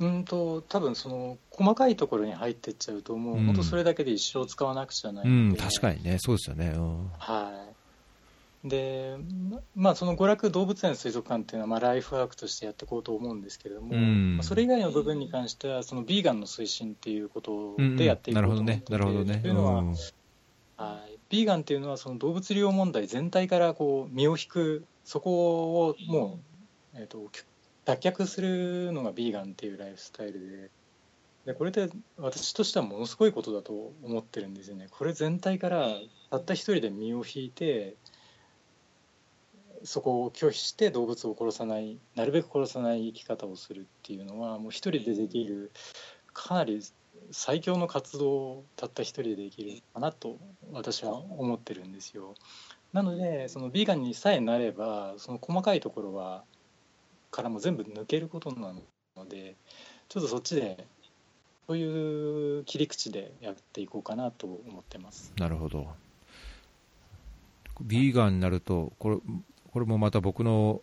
[0.00, 5.28] うんと多分その細かいところに入っていっちゃうともう、本当それだけで一生使わなくちゃないう。
[5.28, 6.18] ん、確かにね。
[6.18, 7.64] そうですよね、うん、は
[8.64, 8.68] い。
[8.68, 9.16] で、
[9.76, 19.38] まあ、その娯楽動物園水族館っていうのは、まあ、ライフワークとしてやっていこうと思うんですけれども、うん、それ以外の部分に関しては、そのビーガンの推進っていうことでやっていこうと思っていて、なるほどね。
[19.40, 19.84] というのは、
[20.76, 26.40] はい、ビーガンっていうのは、その動物利用問題全体からこう身を引く、そこをも
[26.94, 27.30] う、えーと、
[27.88, 30.70] 脱却するのがビーガンっていうライフスタイルで。
[31.46, 34.88] でこれって私としてはものすごいことだと思ってるんですよね。
[34.90, 35.88] これ全体から
[36.30, 37.96] たった一人で身を引いて
[39.84, 45.70] そこを拒否して動物を殺さないなるべく殺さない生き方をするっていうのはもう一人でできる
[46.34, 46.82] かなり
[47.30, 50.36] 最強の活動をたった一人でできるかなと
[50.72, 52.34] 私は思ってるんですよ。
[52.92, 56.44] なのでそのビーガンにさえなればその細かいところは
[57.30, 58.72] からも全部抜けることな
[59.16, 59.56] ので
[60.08, 60.86] ちょっとそっちで
[61.66, 65.32] そういう切り口でやっていこうかなと思ってます。
[65.38, 65.86] なるほど。
[67.82, 69.18] ビーガンになると、これ
[69.70, 70.80] これもまた僕の、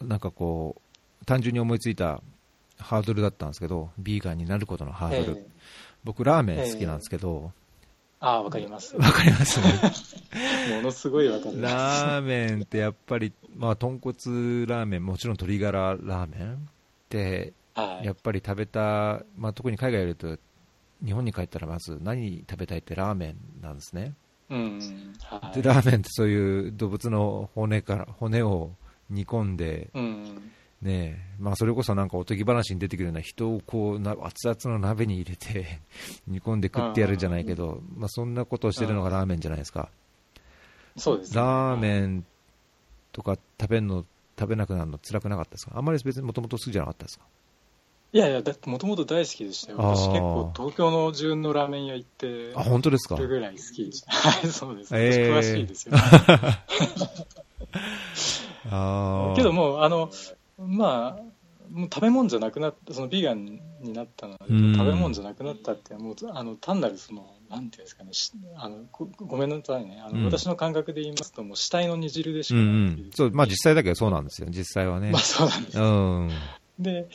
[0.00, 2.22] なんかこう、単純に思いついた
[2.78, 5.38] ハードルだったんですけど、ビーガンになることのハードル。
[5.38, 5.46] ええ
[6.04, 7.50] 僕、ラーメン好きなんですけど、
[8.18, 8.96] ああわかります。
[8.96, 9.66] わ、かりますね。
[10.76, 11.74] ものすごいわかります。
[11.74, 14.14] ラーメンってやっぱり、まあ、豚骨
[14.66, 16.56] ラーメン、もちろん鶏ガララーメンっ
[17.08, 20.38] て、はいやっぱり食べた、まあ、特に海外いると、
[21.04, 24.14] 日本に帰ったらまず何食べたいってラーメンなんですね。
[24.48, 24.80] うん
[25.20, 28.72] はいで、ラーメンってそういう動物の骨から、骨を
[29.10, 30.52] 煮込んで、うん
[30.86, 35.80] ねえ、まあそれこそなんかおとぎ話に出てくるような人をこうな熱々の鍋に入れて
[36.28, 39.90] 煮込んで食ってやるじゃないけど、まあそんなことをしてるのがラーメンじゃないですか。
[40.96, 42.24] そうですね、ラーメン
[43.12, 44.04] とか食べるの、
[44.38, 45.72] 食べなくなるの辛くなかったですか？
[45.76, 47.24] あんまり別にもともと好きじゃなかったですか？
[48.12, 49.78] いやいや、だってもともと大好きでしたよ。
[49.78, 53.16] 私結構東京の順のラーメン屋行って、あ、本当ですか？
[53.16, 54.12] ぐらい好きでした。
[54.12, 54.96] はい、そうです。
[54.96, 55.94] えー私詳しいですよ。
[58.70, 60.10] あーけどもう、あの、
[60.58, 61.22] まあ、
[61.70, 73.12] もう食べ物じゃなくなった、そのビーガンになったので、うん食べ物じゃなくなったって、もう、あの、単なるその、なんていうんですかね、しあのごごめんなさいね、あの、うん私の感覚で言いますと、もう死体の煮汁でしうんうかないっていん。
[73.12, 74.48] そう、まあ実際だけどそうなんですよ。
[74.50, 75.22] 実際はねまあ。
[75.22, 76.30] そうなんですうん。
[76.78, 77.08] で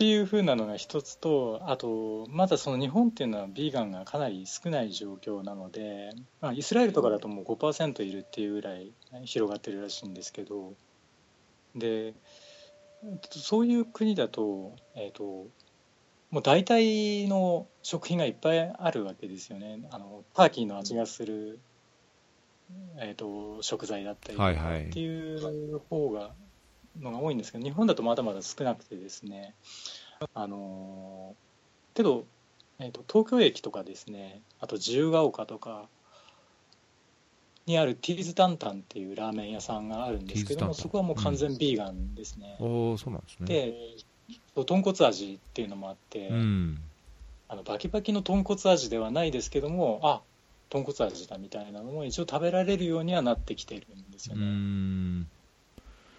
[0.00, 8.92] っていう風なのが一つとあとまだその日本っていうのはビーガンがかなり少ない状況なので、まあ、イスラエルとかだともう5%いるっていうぐらい
[9.24, 10.72] 広がってるらしいんですけど
[11.74, 12.14] で
[13.30, 15.48] そういう国だと,、えー、と
[16.30, 19.80] もう大体の食品がいっぱいあるわけですよね。
[19.90, 21.58] あのターキーの味がする、
[22.98, 26.30] えー、と食材だったりっていう方が
[26.98, 29.54] のが多いんですけど日本だとまだまだ少なくてですね。
[30.34, 31.34] あの
[31.94, 32.26] けど、
[32.78, 34.42] えー、と東京駅とかですね。
[34.60, 35.88] あと自由が丘とか
[37.66, 43.46] にあるティーズタンタンっていうラーメン屋さんがあるんですけどもそこはもう完全ビーガンですね、おーそうなんですね。
[43.46, 46.78] で豚骨味っていうのもあって、うん。
[47.48, 50.20] あのバキバキの豚骨味ではないですけどもあ
[50.68, 55.20] 豚骨味だみたいなのも一応食べられるようにはなってきてるんですうよね、ん。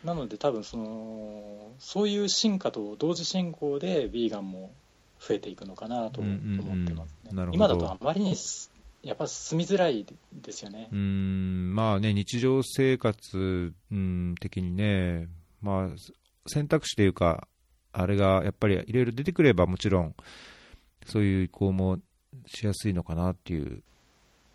[0.04, 4.72] なので多分そのそういう進化と同時進行でビーガンも
[5.20, 6.60] 増えていくのかなとうんうんうん。
[6.60, 7.56] 思ってますね、なるほど。
[7.56, 8.71] 今だとあまりにす
[9.04, 10.90] やっぱ住みづらいですよね。
[10.92, 15.28] う、ん、まあね、日常生活、うん、的にね、
[15.62, 15.88] まあ、
[16.48, 17.48] 選択肢というか、
[17.94, 20.16] あれがやっぱりいろいろ出てくれば、もちろん、
[21.06, 22.00] そういう移行も
[22.46, 23.84] しやすいのかなっていう、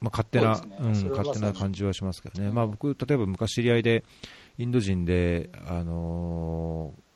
[0.01, 0.77] まあ、勝手な、ね。
[0.79, 4.05] うん、勝手な感じはしますけどね、まあ、僕、例えば昔知り合いで、
[4.59, 7.07] インド人で、あのー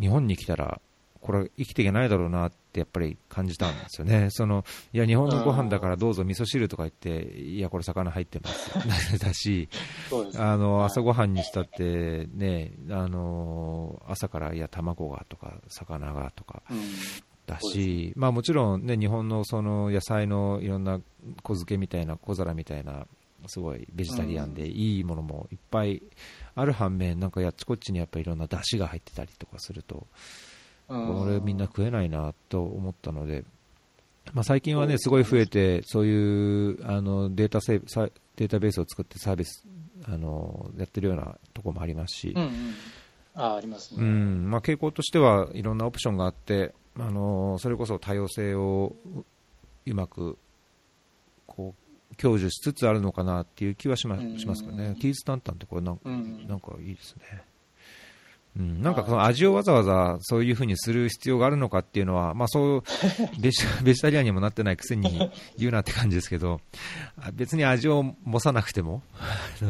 [0.00, 0.80] 日本に来たら、
[1.20, 9.18] これ、生きていけないだろうなってやっぱり感じたんですよね、そのいや、日本のご飯だからどうぞ味噌汁とか言って、いや、これ、魚入ってます。
[9.18, 9.68] だし、
[10.10, 10.30] ね。
[10.38, 10.86] あのはい。
[10.86, 16.78] 朝ごはんにしたって、ね、あの朝からいや、卵がとか、魚がとかうん。
[17.46, 21.00] だし、まあ、もちろん、ね、日本のその野菜のいろんな
[21.42, 23.06] 小漬けみたいな、小皿みたいな、
[23.46, 26.02] すごいベジタリアンでいいものもいっぱい
[26.54, 30.04] ある反面、なんかやっちこっちにやっぱりいろんな出汁が入ってたりとかすると、うん
[30.88, 33.44] これみんな食えないなと思ったので、
[34.32, 35.08] まあ、最近はね、す。
[35.08, 39.66] ごい増えて、そういうあのデータセーデータベースを作ってサービス
[40.06, 42.32] あのやってるようなところもありますし。
[42.36, 42.74] うん、うん。
[43.34, 44.50] あありますね、うん。
[44.50, 49.24] まあ、傾向としてはいろんなオプションがあって、あのそれこそ多様性をう
[49.86, 50.36] うまく
[51.46, 51.74] こ
[52.12, 54.38] う享受しつつあるのかなっていう気はしまうん。
[54.38, 56.46] しますけどね、ティーズタンタンってこれなんうん。
[56.48, 57.44] なんかいいですね。
[58.58, 62.82] うん、なんかその味をわざわざそういうふうにする必要があるのかっていうのは、まあ、そう
[63.40, 66.60] ベジ ベジタリアンにもなってないくせに言うなって感じですけど、
[67.20, 69.02] あ別に味を模さなくても、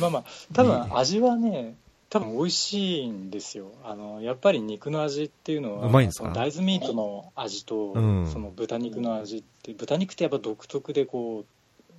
[0.00, 1.76] まあまあ多分味はね
[2.08, 3.72] 多分美味しいんですよ。
[3.82, 6.24] あのやっぱり肉の味っていうのはうまいんですか？
[6.24, 8.30] その大豆ミートの味と、うん。
[8.30, 11.44] その豚肉の味って豚肉ってやっぱ独特でこ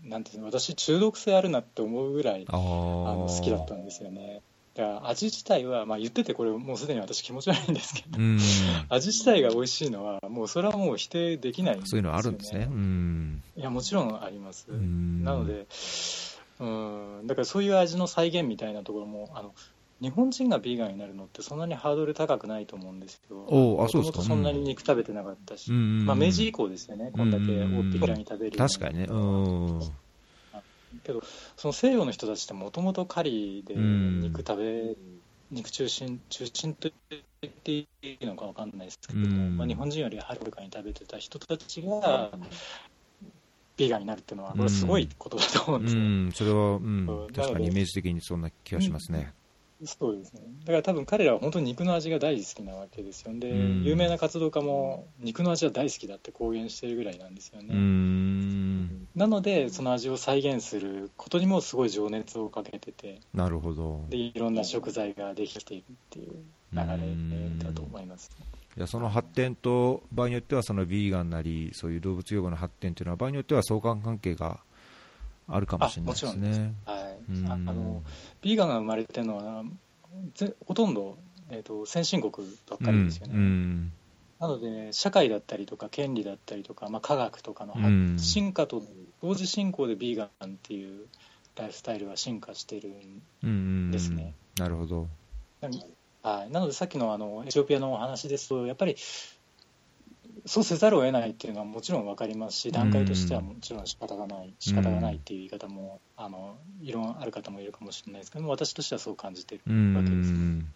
[0.06, 4.36] うなんていうの私中毒性あるなって思うぐらいああのー好きだったんですよね。
[4.36, 4.42] だ
[4.78, 8.40] から味自体は、まあ、言っててこれもうすでに私気持ち悪いんですけどうん、
[8.90, 12.68] 味自体が美味しいのはもうそれはもう否定できないんですよ、そういうのあるんですね。
[12.72, 13.44] うん。
[13.58, 15.24] いやもちろんあります、うん。
[15.24, 15.68] なので
[16.60, 17.28] うん。
[17.28, 19.54] だからそういう味の再現みたいなところもあの
[20.00, 23.38] 日本人がビーガンになるのってそんなにハードル高くないと思うんですよ。
[23.48, 24.22] おあそうですか？
[24.22, 29.08] そんなに肉食べてなかったし、まあ、明治以降ですよね、こんだけ大っぴらに食べる確かにね。
[30.94, 31.00] うん。
[31.00, 31.22] けど、
[31.56, 34.96] その西洋の人たちってもともと狩りでうん肉食べ、
[35.52, 37.22] 肉中心、中心と言
[37.52, 42.32] っていいのかわかんないですけども、うんまあ、日本人よりはるかに食べてた人たちが、
[43.78, 46.02] ビーガンになるっていうのは、これすごいことだと思うんうですよ。
[46.02, 49.34] ん、それは、うんうん、確かにイメージ的にそんな気がしますね。
[49.86, 50.42] そうですね。
[50.62, 53.32] だから多分彼らは本当に肉の味が大好きなわけですよ。
[53.38, 57.68] で、うん有名な活動家も肉の味は大好きだって公言してるぐらいなんですよね。
[57.70, 64.06] うーん、なので、その味を再現することにもすごい情熱をかけてて、なるほど。
[64.10, 68.32] でいろんな食材ができていくっていう流れだと思います。
[68.76, 74.60] いやその発展と場合によってはそのビーガンなりそういう動物養護の発展というのは場合によっては相関関係が
[75.48, 76.74] あるかもしれないですあもちろんですね。
[76.86, 77.07] はい、うん
[77.48, 78.04] ああの
[78.42, 79.64] ビーガンが生まれてるのは
[80.36, 81.18] ぜほとんど、
[81.50, 83.92] えー、と先進国ばっかりですよね、うん。
[84.40, 88.20] なので社会だったりとか権利だったりとか、まあ、科学とかのうん。
[88.20, 88.82] 進化と
[89.22, 91.08] 同時進行でビーガンっていう
[91.56, 92.94] ライフスタイルは進化してるん
[93.44, 94.34] うんうんですね。
[94.58, 95.08] なるほど。
[96.24, 98.98] はい、なのでさっきのあのエチオピアのお話ですとやっぱり
[100.48, 110.74] そうせざるを得ないっていうのはもちろん分かりますし段階としてはもちろん仕方がない仕方がないっていう言い方もあの異論ある方もいるかもしれないですけども私としてはそう感じてうるわけです、ん。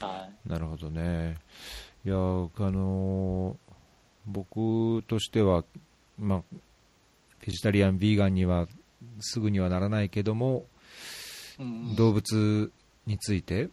[0.00, 0.48] はい。
[0.48, 1.36] なるほどね。
[2.04, 2.18] いやあ
[2.70, 3.56] の
[4.26, 5.64] 僕としては、
[6.18, 6.42] まあ、
[7.44, 8.68] ベジタリアン、ビーガンには
[9.20, 10.66] すぐにはならないけども、
[11.58, 12.72] うん動物
[13.06, 13.68] について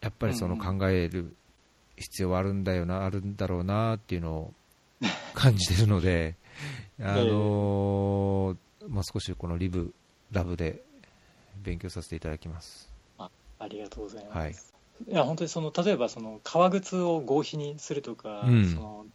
[0.00, 0.78] やっぱりそのうん。
[0.78, 1.36] 考える
[2.00, 4.54] 必要はあるんだよな、あるんだろうなっていうのを
[5.34, 6.36] 感じてるので、
[7.00, 8.56] あのー
[8.88, 9.92] まあ、少しこのリブ
[10.32, 10.82] ラブで
[11.62, 12.92] 勉強させていただきます。
[13.18, 19.06] ありがとうございます、はいい、や本当にその例えばその革靴を合皮にするとか、うんその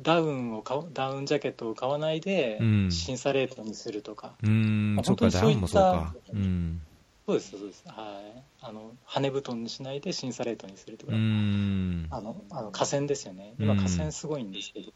[0.00, 6.14] ダウンを買うダウンジャケットを買わないでうん審査レートにするとか、うーん、まあ本当にそういった。
[6.32, 6.80] うん。
[7.28, 7.84] そうですそうです。
[7.86, 8.42] はい。
[8.62, 11.12] あの羽布団にしないで審査レートにするとか。
[11.12, 13.52] あのあの河川ですよね。
[13.58, 13.78] 今うん。
[13.78, 14.92] 河川すごいんですけど、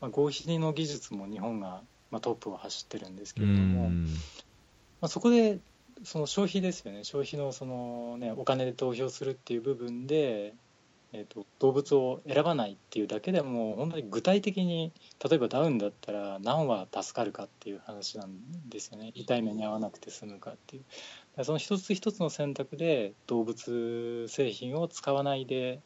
[0.00, 4.04] まあ、合皮の技術も日本が、まあ、トップを走ってるんですけうれども、ん。
[4.04, 4.10] ま
[5.02, 5.58] あ、そこで
[6.04, 7.02] その消費ですよね。
[7.02, 10.54] 消費のその、ね、お金で投票するっていう部分で、
[11.12, 14.92] えー、と動物を選ばないっていうだけでも本当に具体的に
[15.28, 18.30] 例えばダウンだったら何羽助かるかっていう話なん
[18.68, 19.12] ですよね。
[19.14, 20.84] 痛い目に遭わなくて済むかっていう
[21.42, 25.80] その一つ一つの選択で動物製品を使わないで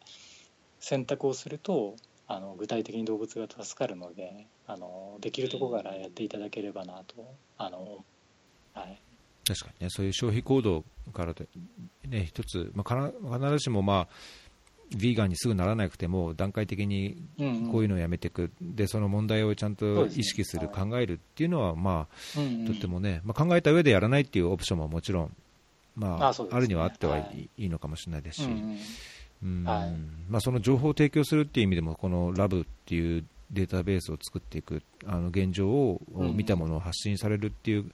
[0.79, 1.97] 選択をすると
[2.27, 8.05] あの具体的に動物が助かるのであのできるところからやっていただければなとあの、
[8.73, 9.03] はい、
[9.47, 11.49] 確かにね、そういう消費行動からで、
[12.07, 14.15] ね、一つ、まあ、必ずしも、まあ、
[14.91, 17.17] ヴィーガンにすぐならなくても、段階的に
[17.71, 25.37] こういうのをやめていく、でその問題をちゃんと意識する、考えるっていうのは、まうんうとってもね、まあ、考えた上でやらないっていうオプションももちろん、
[25.97, 27.51] まあ、あるにはあってはいはい。
[27.57, 28.49] い,、い、いのかもしれないですし、
[29.43, 37.91] うんまあ、その情報を提供するっていう意味でも、このラブっていうデータベースを作っていく、あの現状をうん見たものを発信されるっていう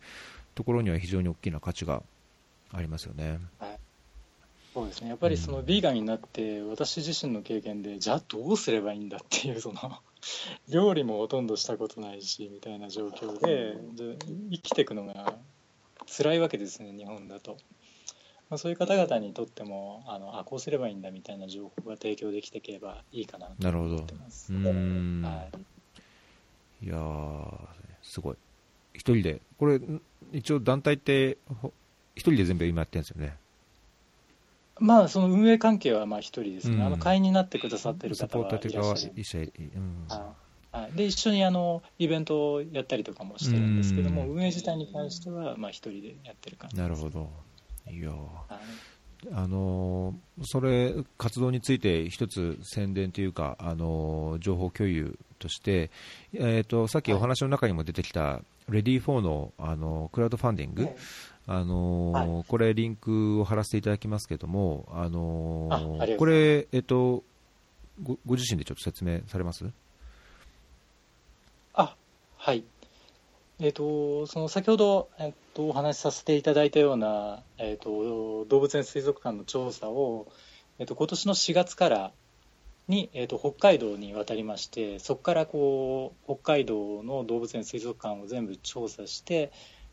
[0.54, 2.02] ところには非常に大きな価値が
[2.72, 3.38] ありますよね。
[4.76, 5.08] そうですね。
[5.08, 9.80] やっぱりそのビーガンになって私自身の経験でじゃあどうすればいいんだっていうその
[10.68, 13.74] 料理もほとんどしたことないしみたいな状況で
[14.12, 14.18] で
[14.50, 15.38] 生きていくのが
[16.14, 17.56] 辛いわけですね日本だと、
[18.50, 24.52] まあ、そういう方々にとってもあのあこうすればいいんだみたいな情報が提供できていけばいいかなとなるほど思ってます。
[24.52, 25.22] うーん。
[25.24, 25.48] は
[26.82, 26.84] い。
[26.84, 27.68] いやー、
[28.02, 28.36] すごい。
[28.92, 30.02] 一人で、これ、ん
[30.32, 31.72] 一応団体って、ほ
[32.14, 33.38] 一人で全部今やってるんですよね。
[34.78, 36.82] まあその運営関係はまあ一人ですね、うん。
[36.82, 39.14] あの会員になってくださってるサ方はポーターといらっしゃる。
[40.94, 44.28] で一緒にあのイベントをやったりとかもしてるんですけども、うん。
[44.32, 47.30] 運営自体に関してはまあ一人でやってる感じなるほど。
[47.90, 48.10] いや。
[48.10, 48.16] ーは
[48.50, 48.58] い。
[49.32, 55.90] あのーそれ、活動について一つ宣伝というか、あのー情報共有として、
[56.34, 60.88] えー、とさっきお話の中にも出てきた、レディー4の、あのークラウドファンディング、
[61.46, 67.22] あのーはこれ、リンクを貼らせていただきますけども、あのーあこれ、えっ、と
[68.02, 69.64] ご、ご自身でちょっと説明されます？
[71.74, 71.94] あ
[72.36, 72.64] はい。
[73.58, 80.26] えー、とその先ほど、えー、とお話しさせていただいたような、えー、と動物園水族館の調査を、
[80.78, 82.12] えー、と今年の4月から
[82.86, 89.50] に、えー、と北海道に渡りましてそこからこう北海道の動物園水族館を全部調査して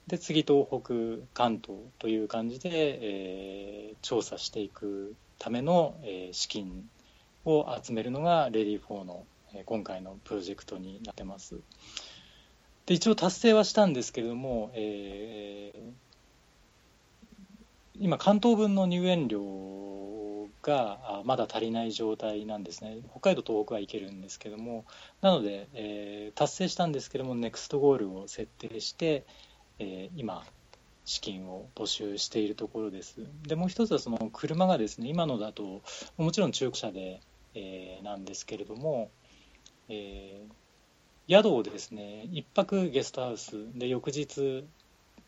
[0.07, 6.89] で次東北関東という感じで、えー、調査していくための、えー、資金
[7.45, 11.59] を集めるのがレディー4の、えー、今回のプロジェクトになってます。
[12.85, 15.79] で一応達成はしたんですけれども、えー、
[17.97, 22.97] 今関東分の入園料がまだ足りない状態なんですね。
[23.11, 24.83] 北海道東北は行けるんですけども
[25.21, 29.25] なので、えー、達成したんですけどもネクストゴールを設定して、
[29.79, 30.43] えー、今
[31.05, 33.17] 資金を募集しているところです。
[33.45, 35.81] でもう一つはその車がですね今のだと
[36.17, 37.19] もちろん中古車で、
[37.55, 39.11] えー、なんですけれども、
[39.89, 44.65] えー、宿をですね1泊ゲストハウスで翌日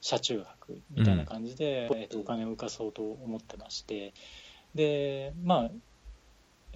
[0.02, 4.14] 車中泊みたいな感じで、うん、えー、とお金を浮かそうと思ってまして
[4.74, 5.72] でまあ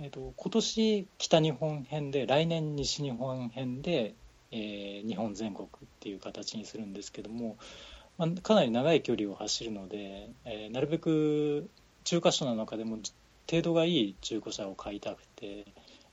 [0.02, 4.16] えーと、今年北日本編で来年西日本編で、
[4.52, 5.70] えー、日本全国っ
[6.00, 7.58] ていう形にするんですけども、
[8.18, 11.70] まあ、かなり長い距離を走るので、えー、なるべく
[12.04, 13.00] 中華車の中でも
[13.50, 15.66] 程度がいい中古車を買いたくて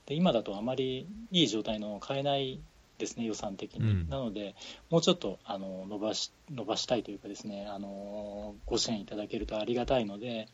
[0.05, 2.59] で今だとあまりいい状態の買えない
[2.97, 4.55] ですね予算的に、うん、なので
[4.89, 10.47] もうちょっとあの伸ばし伸ばしたいというかですねあのご支援いただけるとありがたいので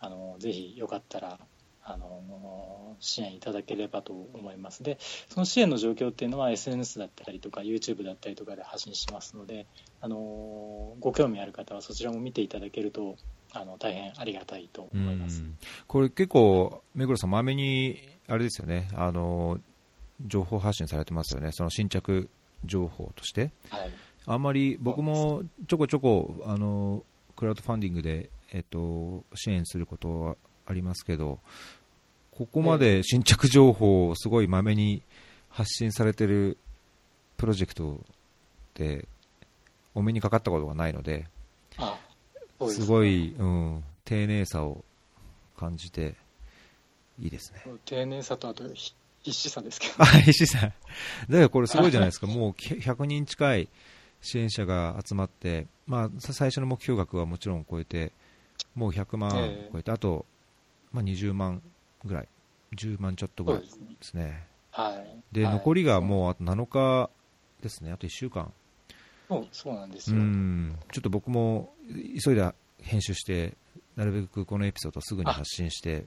[0.00, 1.38] あのぜひよかったら
[1.84, 4.82] あの支援いただければと思います。
[4.82, 9.66] でその支援の状況っていうのは SNS だったりとか YouTube だったりとかで発信しますので
[10.00, 13.16] あのご興味ある方はそちらも見ていただけると
[13.52, 15.42] あの大変ありがたいと思います。
[15.86, 18.88] これ結構目黒さんまめにあれですよね。
[18.94, 19.58] あの
[20.24, 21.50] 情報発信されてますよね。
[21.52, 22.30] その新着
[22.64, 23.90] 情報として、はい、
[24.26, 27.04] あんまり僕もちょこちょこあの
[27.34, 30.36] クラウドファンディングでえっと、支援することは
[30.72, 31.38] ありますけど、
[32.32, 35.02] ここまで新着情報をすごいまめに
[35.50, 36.56] 発信されてる
[37.36, 38.00] プロジェクト
[38.74, 39.06] で、
[39.94, 41.26] お目にかかったことがないので、
[42.68, 44.84] すごい、うん、丁寧さを
[45.56, 46.14] 感じて、
[47.20, 47.62] いいですね。
[47.84, 48.64] 丁寧さと、あと、
[49.22, 49.94] 必死さですけど。
[49.98, 50.58] あ、必死さ。
[50.60, 50.74] だか
[51.28, 52.26] らこれすごいじゃないですか。
[52.26, 53.68] もう100人近い
[54.22, 58.12] 支援者が集まって、まあ、最初の目標額はもちろん超えて、
[58.74, 59.30] もう100万
[59.72, 60.24] 超えて、えー、あと、
[60.92, 61.62] まあ、20万
[62.04, 62.28] ぐらい、
[62.76, 63.68] 10万ちょっとぐらいで
[64.00, 64.46] すね。
[64.70, 67.10] はい、で、残りがもうあと7日
[67.62, 68.52] ですね、あと1週間。
[69.28, 70.20] そうそうなんですよ。
[70.92, 71.72] ちょっと僕も
[72.22, 73.56] 急いで編集して、
[73.96, 76.04] なるべくこのエピソードをすぐに発信して、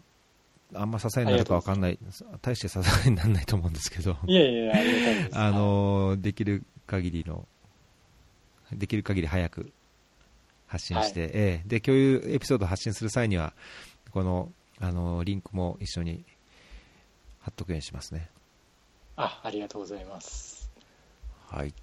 [0.74, 2.00] あんま支えになるか分かんない、
[2.42, 4.74] 大して支えにならないと思うんですけど、いやいや、
[5.34, 7.48] あのできる限りの、
[8.72, 9.72] できる限り早く
[10.68, 13.54] 発信して、はい、えー、で共有エピソードを発信する際には
[14.12, 16.24] このあのリンクも一緒に
[17.40, 18.30] 貼っとくようにしますね。
[19.16, 20.72] あありがとうございます。
[21.48, 21.74] はい。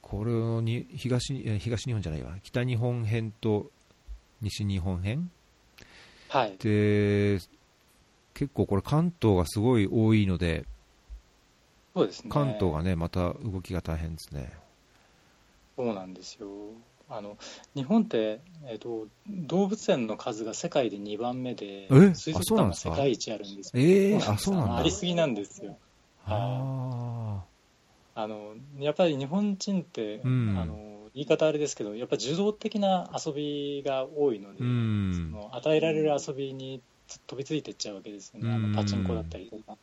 [0.00, 2.36] これに東東日本じゃないわ。
[2.42, 3.70] 北日本編と
[4.40, 5.30] 西日本編？
[6.28, 6.56] はい。
[6.58, 7.38] で
[8.34, 10.64] 結構これ関東がすごい多いので
[11.94, 12.30] そうですね。
[12.30, 14.52] 関東がねまた動きが大変ですね。
[15.76, 16.48] そうなんですよ
[17.14, 17.36] あの
[17.74, 25.76] 日本って、えーと、動物園の数が世界で2番目で、水族館が世界一あるんですえー、あそうなんありすぎなんですよ。
[26.24, 27.42] あ
[28.14, 30.76] あのやっぱり日本人って、うん、あの
[31.14, 36.80] 言い方あれですけどやっぱり受動的な遊びが多いので、うん、その与えられる遊びに
[37.26, 39.76] 飛びついていっちゃうわけですよね、あのパチンコだったりとか。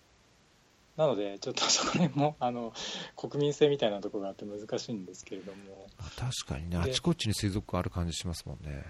[0.99, 2.73] なので、ちょっとそこら辺も あの
[3.15, 5.87] 国民性みたいなところがあって難しいんですけれども、
[6.17, 8.83] 確かにね、あちこちに水族館ある感じしますもんね。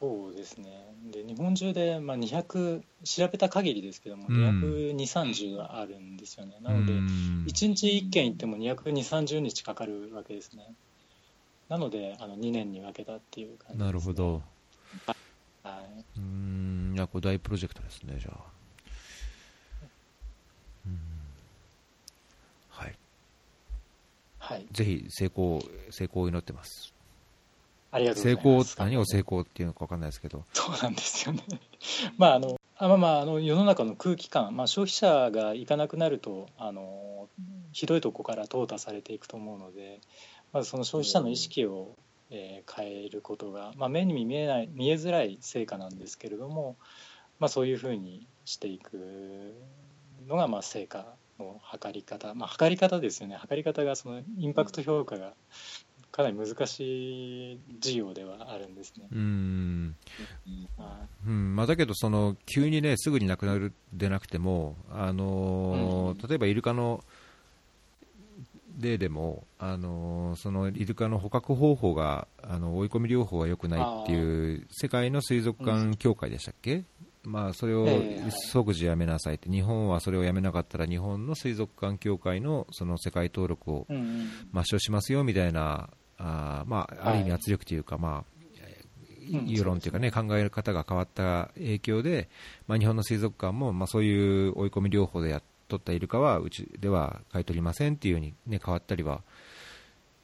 [0.00, 0.94] そうですね。
[1.10, 10.74] で日本中で、まあ、200調べた限りですけども、220、30あるんですよね、なので、1日1件行っても220、30日かかるわけですね、
[11.70, 14.42] なのであの2年に分けたっていう感じです、ね、なるほど、
[15.62, 18.57] はい、うんいやこれ大プロジェクトですね、じゃあ。
[24.48, 25.60] はい、ぜひ成功、
[25.90, 26.94] 成功を祈ってます。
[27.90, 30.44] ありがとう成功、何を成功っていうのか分かんないですけど。
[30.54, 31.42] そうなんですよね。
[32.16, 37.28] まあ、あの、あまあまあ、あの世の中の空気感、まあ、消費者が行かなくなるとあの
[37.72, 39.98] ひどいとこから淘汰されていくと思うので
[40.52, 41.96] まずその消費者の意識を、
[42.30, 46.76] えー、変えることが、まあ、目に見えない見えづらい成果なんですけれども、
[47.40, 49.56] まあ、そういうふうにしていく
[50.28, 51.04] のがまあ成果
[51.38, 53.36] の測り方、まあ、測り方ですよね。
[53.36, 55.34] 測り方がそのインパクト評価が
[56.10, 59.06] かなり難しい事業ではあるんですね。
[59.12, 59.96] うん、
[61.26, 61.56] うん。
[61.56, 67.04] まあ、だけどその急にねすぐになくなるでなくても、あのーうん、例えばイルカの
[68.80, 76.84] 例でも、あのそのイルカの捕獲方法があの追い込み療法が良くないっていう世界の水族館協会でしたっけ、
[77.28, 77.86] まあ、それを
[78.50, 88.38] 即時やめなさいって、日本はそれをやめなかったら日本の水族館協会のその世界登録を抹消しますよみたいな、あまあ、ある意味圧力というか、まあ、
[89.46, 92.28] 世論というかね、考え方が変わった影響で、
[92.66, 99.22] まあ、日本の水族館も、まあ、そういう追い込み療法でやっとったイルカはうちでは買い取りませんっていうように、ね、変わったりは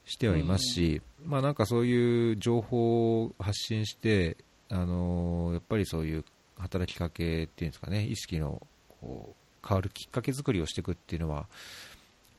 [0.07, 4.39] してはいますし、まあ、なんかそういう情報を発信して、
[4.71, 6.25] あのー、やっぱりそういう
[6.59, 8.67] 働きかけっていうんですかね、意識の
[9.01, 11.47] こう変わるきっかけ作りをしていくっていうのは、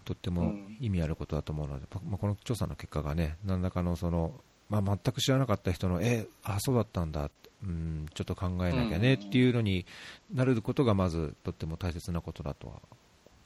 [0.05, 4.39] とっても意味あることだと思うので、まあ、この調査の結果がね、何らかのその、
[4.69, 7.31] まあ、全く知らなかった人の、え、あ、そうだったんだ、
[7.63, 9.85] うん、ちょっと考えなきゃねっていうのに
[10.31, 12.81] なることがまずとっても大切なことだとは、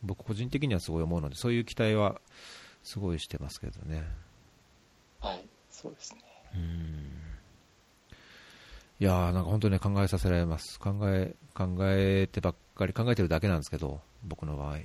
[0.04, 2.20] 僕個人的にはすごい思うので、そういう期待は
[2.84, 4.04] すごいしてますけどね。
[5.22, 6.22] はい、そうですね。
[6.56, 7.29] うん
[9.02, 10.78] いやーなんか本当に、ね、考えさせられます。
[10.80, 14.78] 考え、考えてばっかり、考えてるだけなんですけど、僕の場合。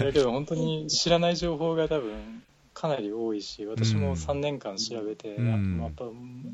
[0.00, 6.06] だけど本当に知らない情報が多分かなり多いし、私も3年間調べて、うん、やっぱ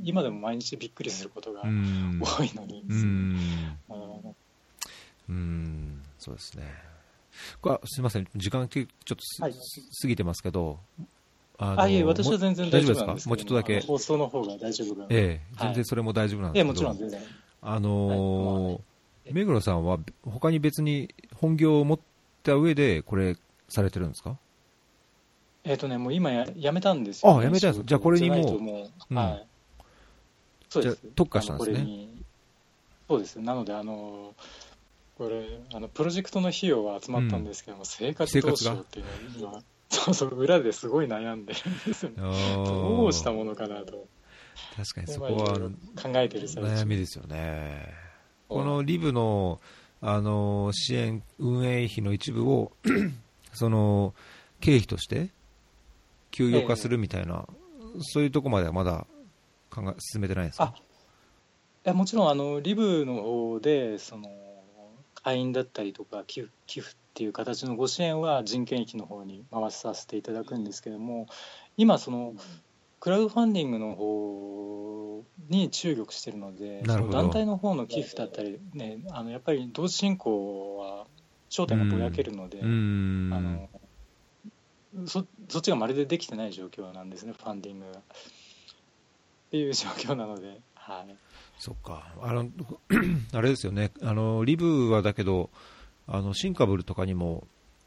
[0.02, 1.70] 今でも毎日びっくりすることが多い
[2.54, 3.38] のに、うん、
[5.30, 6.64] うん、そうですね。
[7.62, 9.54] これすみません、時間ちょっと、はい、
[10.02, 10.78] 過ぎてますけど、
[11.62, 13.28] あいえ、私は全然大丈夫ですか？
[13.28, 13.80] もうちょっとだけ。
[13.80, 16.68] 放送の方が大丈夫ええ、全然それも大丈夫なんですけど。
[16.68, 17.20] ええ、もちろん全然。
[17.62, 22.00] あのー、目黒さんは他に別に本業を持っ
[22.42, 23.36] た上でこれ
[23.68, 24.38] されてるんですか？
[25.64, 28.36] えっ、とね、もう今ややめたんですよ、ね、あ、やめたんですじゃあこれにも
[29.10, 29.46] う、はい。
[30.70, 30.98] そうです。
[31.14, 32.08] 特化したんですね。
[33.08, 33.38] そうです。
[33.40, 34.34] なので、あの
[35.18, 39.02] これ、あの、プロジェクトの費用は集まったんですけども、うん、生活どうしようってい
[39.36, 42.16] うのは、そうそう、裏ですごい悩んでるんですよね。
[42.18, 44.06] どうしたものかなと。
[44.76, 45.70] 確かにそこは考
[46.16, 47.92] えてる悩みですよね。
[48.48, 49.60] このリブの
[50.02, 52.72] あの支援、運営費の一部を
[53.52, 54.14] その
[54.60, 55.28] 経費として
[56.30, 59.06] 給与化するみたいな、えー、そういうとこまではまだ
[59.70, 60.74] 考え進めてないですか？
[60.76, 64.30] いやもちろんあのリブの方でその
[65.22, 71.26] 会員だったりとか寄付寄付っていう形のご支援は人件費の方に回させていただくんですけども
[71.76, 72.32] 今その
[72.98, 81.06] クラウドファンディングの方に注力してるので団体の方の寄付だったり、ね、あのやっぱり同時進行は
[81.50, 83.68] 焦点がぼやけるので、あの
[85.04, 87.98] そそっちがまるでできてない状況なんですねファンディングが。
[87.98, 88.02] っ
[89.50, 91.16] ていう状況なので、はい、
[91.58, 92.14] そっか。
[92.22, 92.48] あの
[93.34, 93.90] あれですよね。
[94.00, 95.50] あのリブはだけど
[96.10, 97.46] あのシンカブルとかにも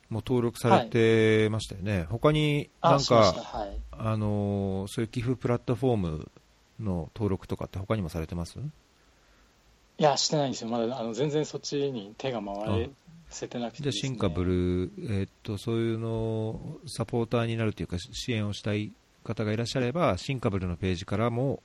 [0.09, 6.31] もう登録されてましたよね、はい、他になんか、はい、あのそういう寄付プラットフォーム
[6.79, 8.57] の登録とかって他にもされてます？
[8.59, 12.89] いや、してないんですよ、まだあの全然そっちに手が回
[13.29, 18.91] せてなくて、ね、じゃあ、シンカブル、えー、っと、そういうのサポーターになるというか、支援をしたい
[19.23, 21.61] 方がいらっしゃれば、シンカブルのページからも、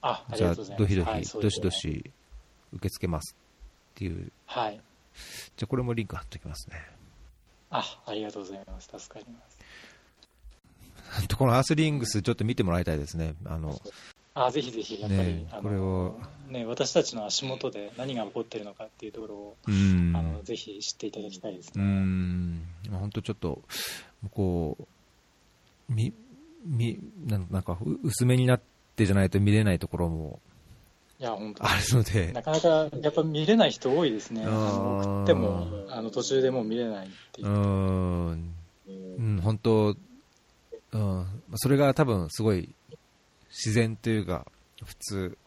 [0.00, 2.12] あじゃあ、どひどひ、はい、どしどし
[2.72, 3.36] 受け付けます
[3.94, 4.30] っていう。
[4.46, 4.80] はい
[5.56, 6.76] じゃあこれもリンク貼っておきますね。
[7.70, 8.88] あ、ありがとうございます。
[8.98, 9.58] 助かります。
[11.36, 13.34] このアースリングス、ちょっと見てもらいたいですね。
[13.44, 13.80] あの
[14.36, 16.18] あぜひぜひ、やっぱり、ね、これを、
[16.48, 21.84] ね、私たちの足元で何が起こっているのかっていうところを、あのぜひ知っていただきたいですね。
[21.84, 23.62] うん本当ちょっと、
[24.32, 24.84] こう、
[25.92, 26.12] み
[26.64, 28.60] みなんか薄めになっ
[28.96, 30.40] てじゃないと見れないところも
[31.20, 32.32] いや、本当あるので。
[32.32, 34.46] なかなか、やっぱ見れない人多いですね。
[34.46, 37.48] 送っても、あの、途中でもう見れないっていう。
[37.48, 39.40] うん。
[39.42, 39.96] 本当、
[40.92, 41.26] うん。
[41.54, 42.74] それが多分すごい
[43.48, 44.46] 自然というか、
[44.84, 45.38] 普通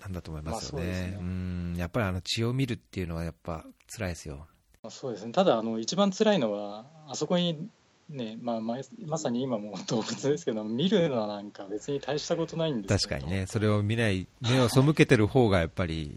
[0.00, 0.86] なんだと思いますよね。
[0.86, 3.64] まあ、ねうんやっぱりあの血を見るっていうのはやっぱ
[3.94, 4.46] 辛いですよ。
[4.88, 5.32] そうですね。
[5.32, 7.68] ただ、あの、一番辛いのは、あそこに
[8.08, 16.16] ねまあ、ままさに今も動物ですけど見るのなんか別に大したことないんです確かにねそれを見ない目を背けてる方がやっぱり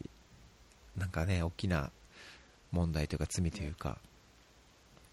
[0.97, 1.89] なんかね大きな
[2.71, 3.97] 問題というか罪というか。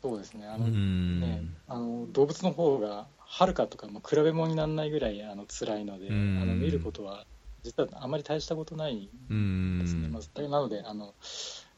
[0.03, 0.47] そうですね。
[0.47, 7.25] あのねあの動物の方がはるかとかも比べ物にならないぐらいあの辛いのであの見ることは
[7.63, 11.07] 実はあまり大したことないんですね、まあ、なのであの、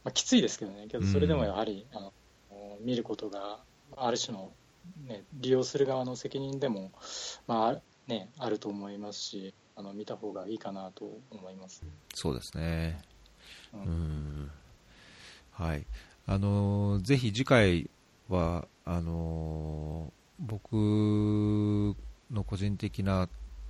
[0.05, 0.87] まあ、きついですけどね。
[0.89, 2.13] けどそれでもやはりあの
[2.81, 3.61] 見ることが
[3.97, 4.51] ある種の
[5.07, 6.93] ね、利用する側の責任でも、
[7.47, 11.85] まあね、あると思いますしあの見た方がいいかなと思います。
[12.15, 13.01] そうですね、
[13.73, 14.51] うん、
[15.53, 15.87] はい。
[16.27, 17.91] あのぜひ次回
[18.29, 20.75] はあの僕
[22.31, 23.29] の個人的な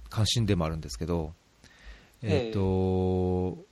[0.09, 1.35] 関心でもあるんですけど、
[2.23, 3.65] えーと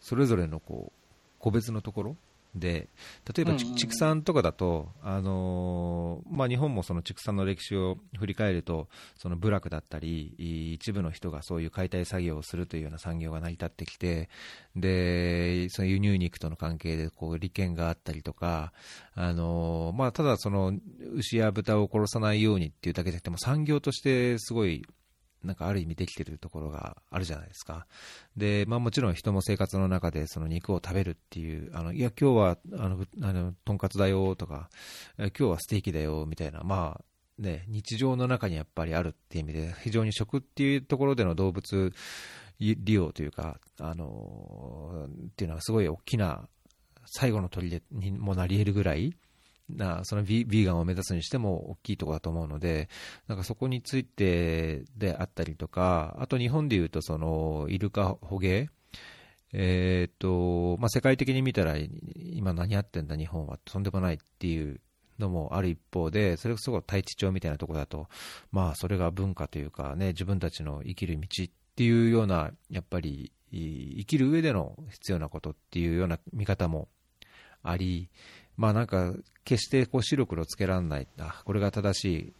[0.00, 0.92] それぞれのこう
[1.38, 2.16] 個別のところ
[2.58, 2.88] で
[3.34, 14.28] 例えば畜産とかだと、あのー、まあ、日本もその畜産の歴史を振り返るとその部落だったり一部の人がそういう解体作業をするというような産業が成り立ってきて
[14.76, 18.72] でその輸入肉との関係でこう利権があったりとか、
[19.14, 20.72] あのー、まあ、ただその
[21.14, 24.84] 牛や豚を殺さないようにっていうだけじゃなくても産業としてすごい
[25.44, 27.86] なんかある意味できてるところがあるじゃないですか。
[28.36, 34.70] で、まあもちろん人も生活の中でその肉を食べるっていう、あの、いや今日はあの、あの、とんかつだよとか、
[35.18, 37.04] 今日はステーキだよみたいな、まあ
[37.38, 41.92] ね、日常の中にやっぱりあるっていう意味で、非常に食っていうところでの動物
[42.58, 46.48] 利用というか、あの、っていうのはすごい大きな
[47.06, 49.14] 最後の砦にもなり得るぐらい、
[49.68, 52.88] なそのビーガンを目指すにしても大きいところだと思うので、
[53.26, 58.68] なんかそこについてであったりとか、あと日本でいうと、そのイルカ捕鯨、
[59.52, 64.80] えーとまあ、世界的に見たら、今何やってんだ、日本はとんでもないっていう
[65.18, 68.08] のもある一方で、それこそ太地町みたいなところだと、
[68.52, 76.88] まあ、それが文化というか、ね、自分たちの生きる道っていうような、やっぱり生きる上での必要なことっていうような見方も
[77.62, 78.10] あり、
[78.58, 79.14] まあなんか、
[79.44, 82.32] 決してこう白黒つけられない、あこれが正しい、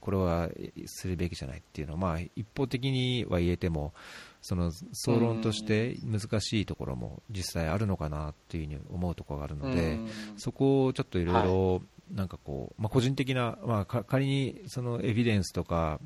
[0.00, 0.48] これは
[0.86, 3.94] するべきじゃないっていうのは、まあ、一方的には言えても、
[4.42, 9.98] その総論として難しいところも実際あるのかなっていうふうに思うところがあるので、
[10.36, 11.82] そこをちょっといろいろ、
[12.12, 16.00] なんかこう、まあ、個人的な、まあ、仮にそのエビデンスとか、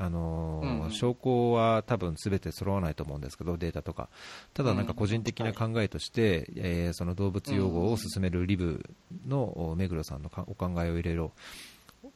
[0.00, 4.08] あのーうん、証拠は多分すべて揃わないと思うんですけど、データとか、
[4.54, 8.84] ただ、なんか個人的な考えとして、うん、えー、その動物用語を進めるリブ
[9.26, 11.32] の目黒さんのお考えをいろいろ。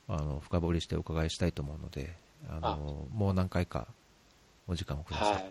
[0.09, 2.15] あの深掘りしてお伺いしたいと思うので、
[2.49, 3.87] あのー、もう何回か
[4.67, 5.35] お時間をください。
[5.35, 5.45] はい。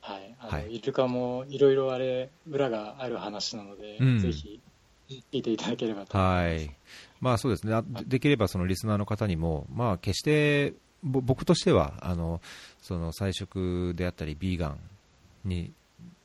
[0.00, 0.36] はい。
[0.38, 4.60] あの、はい、イルカもいろいろあれ裏がある話なので、うん、ぜひ
[5.08, 6.44] 聞いていただければと思います。
[6.44, 6.76] はい。
[7.20, 7.74] まあそうですね、
[8.06, 10.74] できればそのリスナーの方にも、まあ、決して
[11.04, 12.40] 僕としてはあの
[12.80, 14.78] その菜食であったりビーガン
[15.44, 15.72] に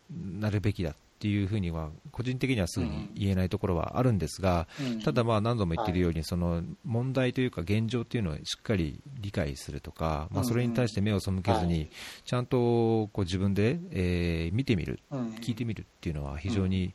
[0.10, 4.70] なるべきだっていうふうには個人的にはすぐに言えないところはあるんですが、
[5.04, 11.90] ただ、まあ何度も言っているように、その問題というか現状というのをしっかり理解するとか、まあ、それに対して目を背けずに、
[12.24, 15.02] ちゃんとこう自分で、えー、見てみる、
[15.42, 16.94] 聞いてみるっていうのは非常に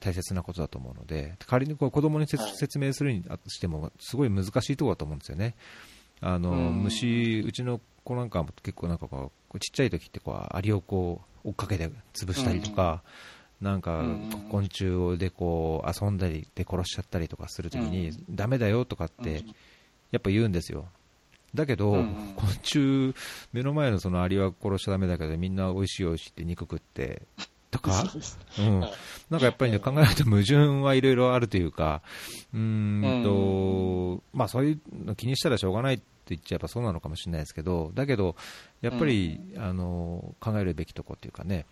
[0.00, 5.56] 大切なことだと思うので、仮にこう子供に説明するにしても、すごい難しいところだと思うんですよね。
[6.20, 13.02] あの、虫、うちの子なんかも結構なんかこう、ちっちゃい時ってこう、アリをこう、追っかけて潰したりとか、
[13.60, 14.04] なんか
[14.50, 19.44] 昆虫でこう遊んだりで殺しちゃったりとかするときに、だめだよとかって
[20.10, 20.86] やっぱ言うんですよ。
[21.54, 23.14] だけど、昆虫、
[23.52, 27.22] 目の前のそのアリは殺しちゃだめだけど、みんな美味しい美味しいって肉食って
[27.70, 28.04] とか、
[28.58, 28.86] うん、な
[29.36, 32.02] んかやっぱりね、考えると矛盾はいろいろあるというか、
[32.54, 38.36] うんと、まあそういうの気にしたらしょうがないって言っちゃえばそうなのかもしれないですけど、だけど、
[38.80, 41.66] やっぱり、あの考えるべきとこっていうかね、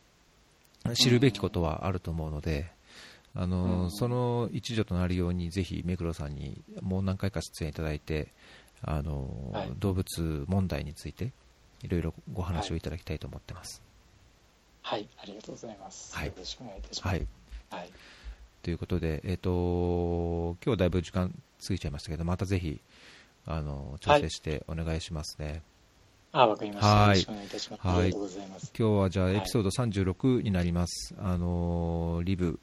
[0.95, 2.71] 知るべきことはあると思うので、
[3.35, 8.33] あのその一助となるように、ぜひ目黒さんにもう何回か出演いただいて、
[8.83, 11.33] あの、はい、動物問題について、
[11.83, 13.86] いろいろご話をいただきたいと思ってます。
[14.87, 16.15] はい、ありがとうございます。
[16.15, 17.17] はい、よろしくお願いいたします。
[17.17, 17.27] はい。
[17.71, 17.91] はい、
[18.63, 21.35] ということで、えっ、ー、と今日はだいぶ時間
[21.67, 22.81] 過ぎちゃいましたけど、またぜひ
[23.47, 25.63] あの調整してお願いしますね。
[26.31, 26.87] はい、あ、わかりました。
[26.87, 27.09] はい。
[27.09, 27.85] よろしくお願いいたします。
[27.85, 28.73] はい、ありがとうございます。
[28.79, 31.15] 今日はじゃあエピソード36になります。
[31.19, 32.61] あのリブ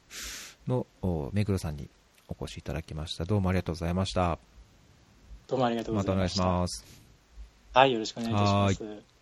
[0.66, 0.86] の
[1.34, 1.90] 目黒さんに
[2.30, 3.26] お越しいただきました。
[3.26, 4.38] どうもありがとうございました。
[5.46, 6.42] どうもありがとうございました。
[6.42, 7.04] またお願いします。
[7.74, 9.13] はい、よろしくお願いいたします。